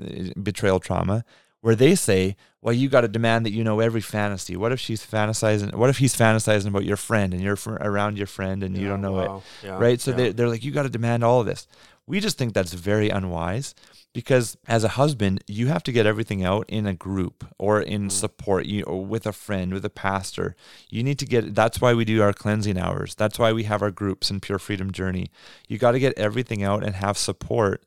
[0.42, 1.24] betrayal trauma,
[1.60, 4.56] where they say, "Well, you got to demand that you know every fantasy.
[4.56, 5.74] What if she's fantasizing?
[5.74, 8.88] What if he's fantasizing about your friend and you're around your friend and yeah, you
[8.88, 9.42] don't know wow.
[9.62, 10.00] it, yeah, right?
[10.00, 10.16] So yeah.
[10.16, 11.66] they, they're like, you got to demand all of this.
[12.06, 13.74] We just think that's very unwise
[14.12, 18.06] because as a husband you have to get everything out in a group or in
[18.06, 18.12] mm.
[18.12, 20.54] support you or with a friend with a pastor.
[20.90, 23.14] You need to get that's why we do our cleansing hours.
[23.14, 25.30] That's why we have our groups in pure freedom journey.
[25.68, 27.84] You got to get everything out and have support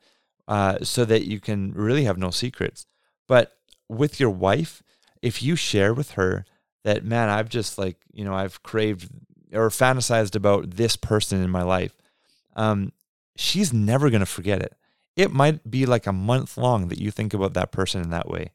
[0.48, 2.86] uh, so that you can really have no secrets.
[3.28, 3.56] But
[3.88, 4.82] with your wife
[5.22, 6.46] if you share with her
[6.84, 9.10] that man i've just like you know i've craved
[9.54, 11.96] or fantasized about this person in my life
[12.58, 12.94] um,
[13.36, 14.76] she's never going to forget it
[15.16, 18.30] it might be like a month long that you think about that person in that
[18.30, 18.52] way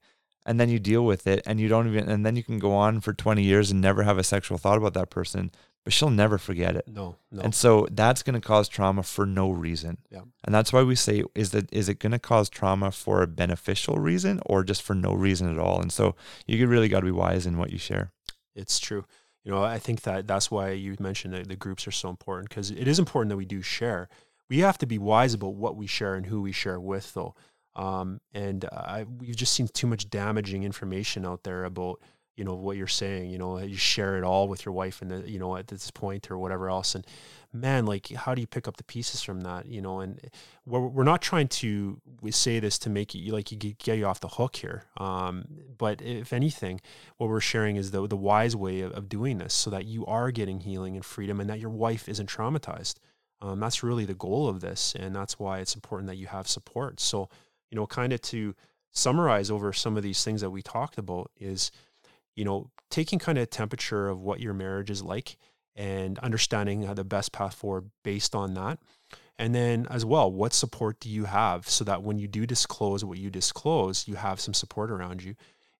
[0.46, 2.72] and then you deal with it and you don't even and then you can go
[2.72, 5.50] on for 20 years and never have a sexual thought about that person
[5.84, 6.86] but she'll never forget it.
[6.86, 7.40] No, no.
[7.42, 9.98] and so that's going to cause trauma for no reason.
[10.10, 10.22] Yeah.
[10.44, 13.26] And that's why we say is that is it going to cause trauma for a
[13.26, 15.80] beneficial reason or just for no reason at all?
[15.80, 18.12] And so you really got to be wise in what you share.
[18.54, 19.04] It's true.
[19.42, 22.50] You know i think that that's why you mentioned that the groups are so important
[22.50, 24.10] because it is important that we do share
[24.50, 27.34] we have to be wise about what we share and who we share with, though.
[27.76, 32.00] Um, and uh, we've just seen too much damaging information out there about
[32.36, 35.10] you know what you're saying you know you share it all with your wife and
[35.10, 36.94] the, you know at this point or whatever else.
[36.94, 37.06] And
[37.52, 40.00] man like how do you pick up the pieces from that you know?
[40.00, 40.18] And
[40.64, 44.06] we're, we're not trying to we say this to make you like you get you
[44.06, 44.84] off the hook here.
[44.96, 45.44] Um,
[45.76, 46.80] but if anything
[47.18, 50.06] what we're sharing is the, the wise way of, of doing this so that you
[50.06, 52.94] are getting healing and freedom and that your wife isn't traumatized
[53.42, 56.48] um, that's really the goal of this and that's why it's important that you have
[56.48, 57.28] support so
[57.70, 58.54] you know kind of to
[58.92, 61.70] summarize over some of these things that we talked about is
[62.34, 65.36] you know taking kind of a temperature of what your marriage is like
[65.76, 68.78] and understanding the best path forward based on that
[69.38, 73.04] and then as well what support do you have so that when you do disclose
[73.04, 75.34] what you disclose you have some support around you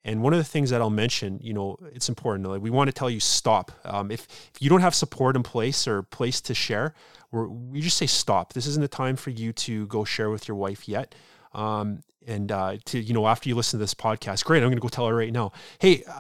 [0.05, 2.49] and one of the things that I'll mention, you know, it's important.
[2.49, 3.71] Like we want to tell you stop.
[3.85, 6.95] Um, if if you don't have support in place or place to share,
[7.33, 8.53] we just say stop.
[8.53, 11.15] This isn't the time for you to go share with your wife yet.
[11.53, 14.63] Um, and uh, to you know, after you listen to this podcast, great.
[14.63, 15.53] I'm going to go tell her right now.
[15.79, 16.19] Hey, uh,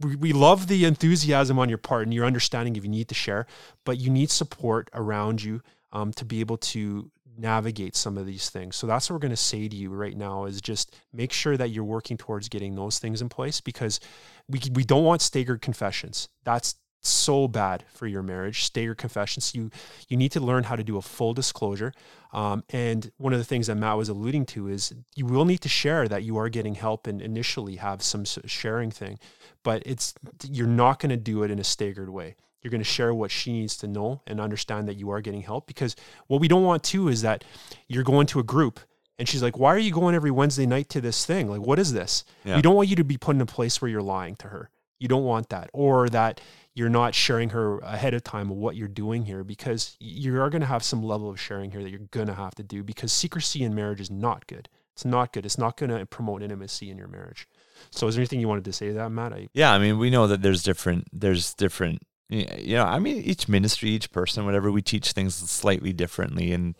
[0.00, 3.14] we, we love the enthusiasm on your part and your understanding if you need to
[3.14, 3.46] share,
[3.84, 8.50] but you need support around you um, to be able to navigate some of these
[8.50, 8.76] things.
[8.76, 11.56] So that's what we're going to say to you right now is just make sure
[11.56, 14.00] that you're working towards getting those things in place because
[14.48, 16.28] we we don't want staggered confessions.
[16.44, 18.64] That's so bad for your marriage.
[18.64, 19.54] Staggered confessions.
[19.54, 19.70] You
[20.08, 21.92] you need to learn how to do a full disclosure.
[22.32, 25.60] Um, and one of the things that Matt was alluding to is you will need
[25.62, 29.18] to share that you are getting help and initially have some sharing thing,
[29.64, 30.14] but it's
[30.48, 32.36] you're not going to do it in a staggered way.
[32.62, 35.42] You're going to share what she needs to know and understand that you are getting
[35.42, 35.96] help because
[36.26, 37.42] what we don't want to is that
[37.88, 38.80] you're going to a group
[39.18, 41.48] and she's like, "Why are you going every Wednesday night to this thing?
[41.48, 42.56] Like, what is this?" Yeah.
[42.56, 44.70] We don't want you to be put in a place where you're lying to her.
[44.98, 46.40] You don't want that, or that
[46.74, 50.60] you're not sharing her ahead of time what you're doing here because you are going
[50.60, 53.12] to have some level of sharing here that you're going to have to do because
[53.12, 54.68] secrecy in marriage is not good.
[54.94, 55.46] It's not good.
[55.46, 57.48] It's not going to promote intimacy in your marriage.
[57.90, 59.32] So, is there anything you wanted to say to that, Matt?
[59.32, 61.08] I, yeah, I mean, we know that there's different.
[61.12, 62.02] There's different.
[62.28, 66.76] You know, I mean, each ministry, each person, whatever, we teach things slightly differently, and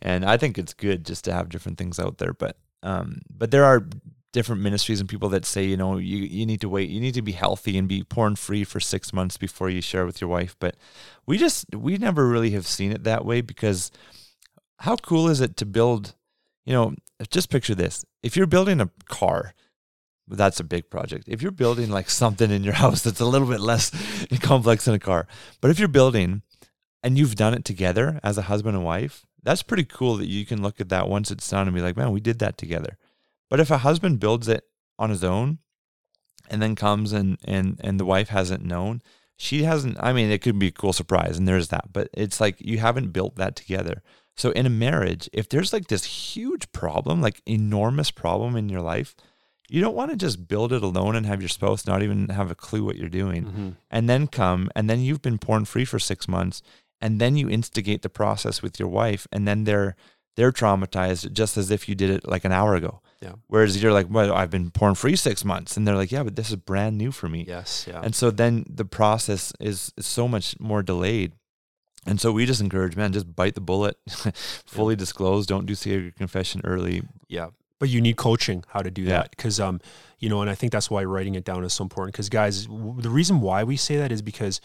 [0.00, 2.32] and I think it's good just to have different things out there.
[2.32, 3.84] But um, but there are
[4.34, 7.14] different ministries and people that say, you know, you, you need to wait, you need
[7.14, 10.28] to be healthy and be porn free for six months before you share with your
[10.28, 10.56] wife.
[10.58, 10.76] But
[11.24, 13.92] we just, we never really have seen it that way because
[14.80, 16.16] how cool is it to build,
[16.66, 16.94] you know,
[17.30, 18.04] just picture this.
[18.24, 19.54] If you're building a car,
[20.26, 21.28] that's a big project.
[21.28, 23.92] If you're building like something in your house that's a little bit less
[24.40, 25.28] complex than a car,
[25.60, 26.42] but if you're building
[27.04, 30.44] and you've done it together as a husband and wife, that's pretty cool that you
[30.44, 32.98] can look at that once it's done and be like, man, we did that together.
[33.50, 34.64] But if a husband builds it
[34.98, 35.58] on his own
[36.48, 39.02] and then comes and and and the wife hasn't known,
[39.36, 42.40] she hasn't I mean it could be a cool surprise and there's that, but it's
[42.40, 44.02] like you haven't built that together.
[44.36, 48.80] So in a marriage, if there's like this huge problem, like enormous problem in your
[48.80, 49.14] life,
[49.68, 52.50] you don't want to just build it alone and have your spouse not even have
[52.50, 53.70] a clue what you're doing mm-hmm.
[53.90, 56.62] and then come and then you've been porn free for 6 months
[57.00, 59.96] and then you instigate the process with your wife and then they're
[60.36, 63.00] they're traumatized just as if you did it like an hour ago.
[63.20, 63.34] Yeah.
[63.46, 66.36] Whereas you're like, well, I've been porn free six months, and they're like, yeah, but
[66.36, 67.44] this is brand new for me.
[67.46, 67.86] Yes.
[67.88, 68.00] Yeah.
[68.02, 71.32] And so then the process is, is so much more delayed.
[72.06, 73.96] And so we just encourage, man, just bite the bullet,
[74.66, 74.98] fully yeah.
[74.98, 77.02] disclose, don't do secret confession early.
[77.28, 77.48] Yeah.
[77.78, 79.20] But you need coaching how to do yeah.
[79.20, 79.80] that because, um,
[80.18, 82.12] you know, and I think that's why writing it down is so important.
[82.12, 84.60] Because guys, w- the reason why we say that is because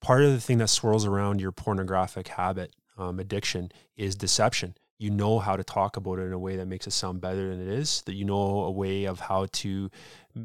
[0.00, 5.10] part of the thing that swirls around your pornographic habit, um, addiction, is deception you
[5.10, 7.60] know how to talk about it in a way that makes it sound better than
[7.60, 9.90] it is that you know a way of how to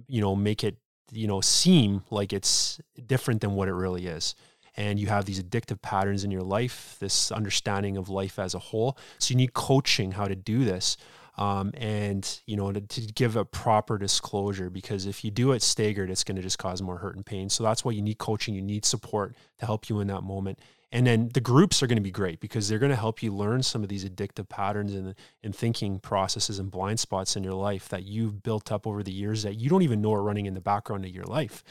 [0.08, 0.78] you know make it
[1.12, 4.36] you know seem like it's different than what it really is.
[4.78, 8.60] And you have these addictive patterns in your life this understanding of life as a
[8.60, 8.97] whole.
[9.20, 10.95] So you need coaching how to do this
[11.38, 15.62] um, and you know to, to, give a proper disclosure because if you do it
[15.62, 17.49] staggered it's going to just cause more hurt and pain.
[17.49, 20.60] So that's why you need coaching you need support to help you in that moment
[20.92, 23.34] and then the groups are going to be great because they're going to help you
[23.34, 27.54] learn some of these addictive patterns and, and thinking processes and blind spots in your
[27.54, 30.48] life that you've built up over the years that you don't even know are running
[30.48, 31.64] in the background of your life.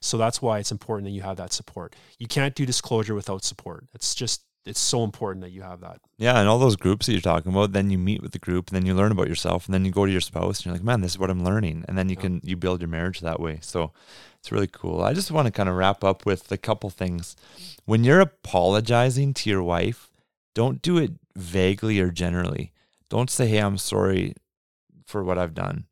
[0.00, 1.94] So that's why it's important that you have that support.
[2.18, 3.86] You can't do disclosure without support.
[3.94, 6.00] It's just it's so important that you have that.
[6.16, 8.68] Yeah, and all those groups that you're talking about, then you meet with the group
[8.68, 10.74] and then you learn about yourself and then you go to your spouse and you're
[10.74, 11.84] like, man, this is what I'm learning.
[11.86, 12.22] And then you yeah.
[12.22, 13.58] can you build your marriage that way.
[13.60, 13.92] So
[14.38, 15.02] it's really cool.
[15.02, 17.36] I just want to kind of wrap up with a couple things.
[17.84, 20.10] When you're apologizing to your wife,
[20.54, 22.72] don't do it vaguely or generally.
[23.10, 24.34] Don't say, "Hey, I'm sorry
[25.06, 25.86] for what I've done."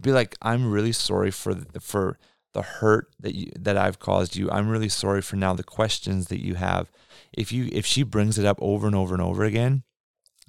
[0.00, 2.18] Be like, "I'm really sorry for the, for
[2.56, 4.50] the hurt that you that I've caused you.
[4.50, 6.90] I'm really sorry for now the questions that you have."
[7.34, 9.82] If you if she brings it up over and over and over again,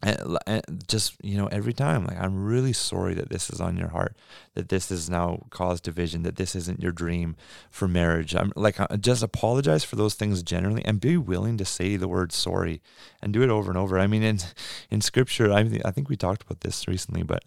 [0.04, 3.50] eh, and, and eh, just you know every time like i'm really sorry that this
[3.50, 4.16] is on your heart
[4.54, 7.36] that this has now caused division that this isn't your dream
[7.70, 11.98] for marriage i'm like just apologize for those things generally and be willing to say
[11.98, 12.82] the word sorry
[13.22, 14.40] and do it over and over i mean in
[14.90, 17.44] in scripture i, I think we talked about this recently but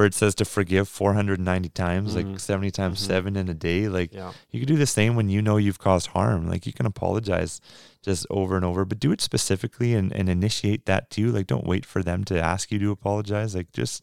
[0.00, 2.30] where it says to forgive 490 times, mm-hmm.
[2.30, 3.06] like 70 times mm-hmm.
[3.06, 3.86] seven in a day.
[3.86, 4.32] Like yeah.
[4.50, 6.48] you could do the same when you know you've caused harm.
[6.48, 7.60] Like you can apologize
[8.00, 11.30] just over and over, but do it specifically and, and initiate that too.
[11.30, 13.54] Like don't wait for them to ask you to apologize.
[13.54, 14.02] Like just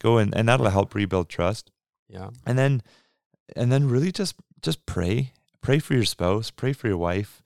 [0.00, 1.70] go and, and that'll help rebuild trust.
[2.08, 2.30] Yeah.
[2.44, 2.82] And then,
[3.54, 7.40] and then really just, just pray, pray for your spouse, pray for your wife,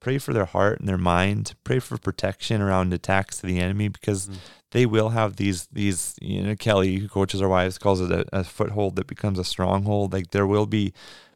[0.00, 3.88] pray for their heart and their mind, pray for protection around attacks to the enemy
[3.88, 4.36] because mm
[4.74, 8.26] they will have these these you know Kelly who coaches our wives calls it a,
[8.32, 10.12] a, foothold that becomes a stronghold.
[10.12, 10.92] Like there will be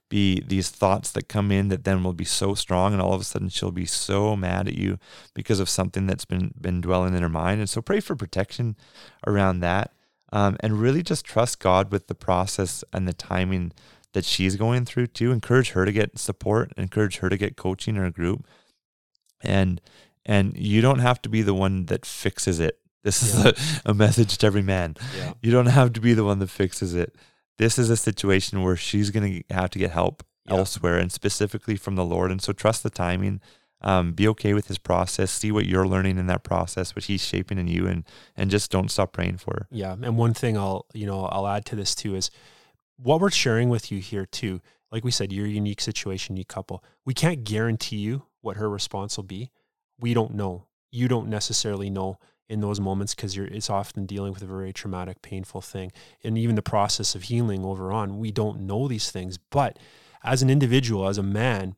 [0.09, 3.21] be these thoughts that come in that then will be so strong and all of
[3.21, 4.99] a sudden she'll be so mad at you
[5.35, 7.61] because of something that's been been dwelling in her mind.
[7.61, 8.77] And so pray for protection
[9.27, 9.93] around that.
[10.31, 13.73] Um, and really just trust God with the process and the timing
[14.19, 15.31] that she's going through too.
[15.31, 18.45] Encourage her to get support, encourage her to get coaching in a group.
[19.41, 19.81] And
[20.27, 23.53] and you don't have to be the one that fixes it this is yeah.
[23.87, 24.97] a, a, message to every man.
[25.17, 25.33] Yeah.
[25.41, 27.15] You don't have to be the one that fixes it.
[27.57, 30.57] This is a situation where she's going to have to get help yeah.
[30.57, 32.31] elsewhere and specifically from the Lord.
[32.31, 33.41] And so trust the timing.
[33.81, 35.31] Um, be okay with his process.
[35.31, 38.05] See what you're learning in that process, what he's shaping in you, and
[38.37, 39.67] and just don't stop praying for her.
[39.71, 39.93] Yeah.
[39.93, 42.33] And one thing I'll you know I'll add to this too is
[42.99, 44.61] what we're sharing with you here too.
[44.91, 46.83] Like we said, your unique situation, unique couple.
[47.05, 49.51] We can't guarantee you what her response will be.
[49.99, 50.67] We don't know.
[50.91, 52.19] You don't necessarily know
[52.49, 55.93] in those moments because you're it's often dealing with a very traumatic painful thing
[56.25, 59.79] and even the process of healing over on we don't know these things but
[60.25, 61.77] as an individual as a man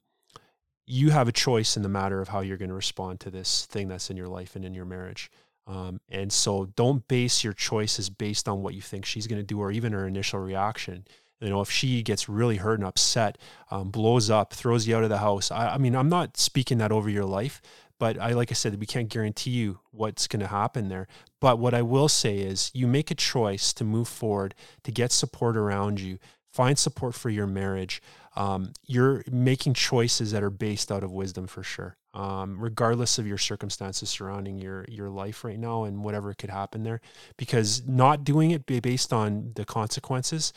[0.86, 3.66] you have a choice in the matter of how you're going to respond to this
[3.66, 5.30] thing that's in your life and in your marriage
[5.70, 9.46] um, and so don't base your choices based on what you think she's going to
[9.46, 11.04] do or even her initial reaction
[11.40, 13.38] you know if she gets really hurt and upset
[13.70, 16.78] um, blows up throws you out of the house I, I mean i'm not speaking
[16.78, 17.62] that over your life
[18.00, 21.06] but I, like I said, we can't guarantee you what's going to happen there.
[21.38, 24.54] But what I will say is you make a choice to move forward,
[24.84, 26.18] to get support around you,
[26.50, 28.02] find support for your marriage.
[28.34, 31.98] Um, you're making choices that are based out of wisdom for sure.
[32.12, 36.82] Um, regardless of your circumstances surrounding your your life right now and whatever could happen
[36.82, 37.00] there,
[37.36, 40.52] because not doing it based on the consequences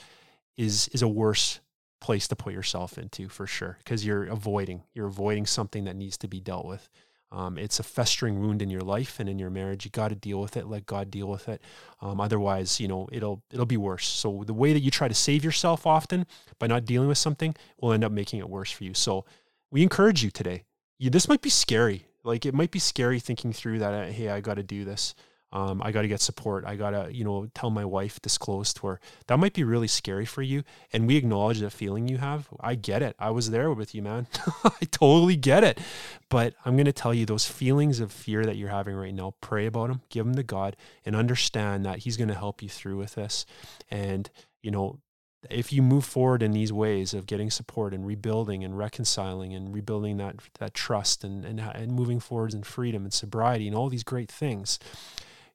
[0.57, 1.59] is is a worse
[2.01, 6.17] place to put yourself into for sure because you're avoiding you're avoiding something that needs
[6.17, 6.89] to be dealt with
[7.33, 9.85] um, it's a festering wound in your life and in your marriage.
[9.85, 10.67] You got to deal with it.
[10.67, 11.63] Let God deal with it.
[11.99, 14.05] Um, otherwise, you know, it'll it'll be worse.
[14.05, 16.27] So the way that you try to save yourself often
[16.59, 18.93] by not dealing with something will end up making it worse for you.
[18.93, 19.25] So
[19.71, 20.63] we encourage you today.
[20.97, 22.05] You, this might be scary.
[22.23, 24.11] Like it might be scary thinking through that.
[24.11, 25.13] Hey, I got to do this
[25.53, 26.65] um, I got to get support.
[26.65, 28.99] I got to, you know, tell my wife, disclose to her.
[29.27, 30.63] That might be really scary for you.
[30.91, 32.47] And we acknowledge that feeling you have.
[32.59, 33.15] I get it.
[33.19, 34.25] I was there with you, man.
[34.63, 35.79] I totally get it.
[36.27, 39.35] But I'm going to tell you those feelings of fear that you're having right now,
[39.41, 40.75] pray about them, give them to God,
[41.05, 43.45] and understand that He's going to help you through with this.
[43.91, 44.31] And,
[44.63, 45.01] you know,
[45.49, 49.73] if you move forward in these ways of getting support and rebuilding and reconciling and
[49.73, 53.89] rebuilding that that trust and and, and moving forwards in freedom and sobriety and all
[53.89, 54.79] these great things,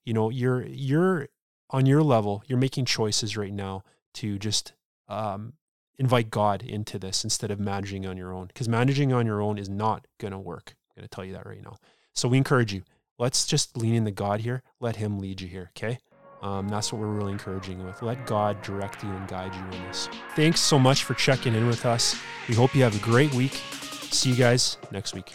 [0.05, 1.29] you know you're you're
[1.71, 3.83] on your level you're making choices right now
[4.15, 4.73] to just
[5.09, 5.53] um,
[5.99, 9.59] invite god into this instead of managing on your own because managing on your own
[9.59, 10.75] is not going to work.
[10.91, 11.77] I'm going to tell you that right now.
[12.15, 12.83] So we encourage you
[13.19, 14.63] let's just lean in into god here.
[14.81, 15.99] Let him lead you here okay
[16.43, 18.03] um, that's what we're really encouraging with.
[18.03, 20.09] Let God direct you and guide you in this.
[20.37, 22.17] Thanks so much for checking in with us.
[22.49, 23.61] We hope you have a great week.
[24.11, 25.35] See you guys next week.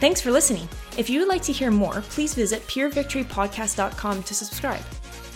[0.00, 0.68] Thanks for listening.
[0.96, 4.82] If you would like to hear more, please visit purevictorypodcast.com to subscribe.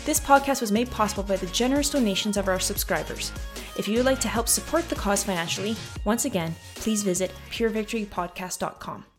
[0.04, 3.32] This podcast was made possible by the generous donations of our subscribers.
[3.76, 9.11] If you would like to help support the cause financially, once again, please visit purevictorypodcast.com.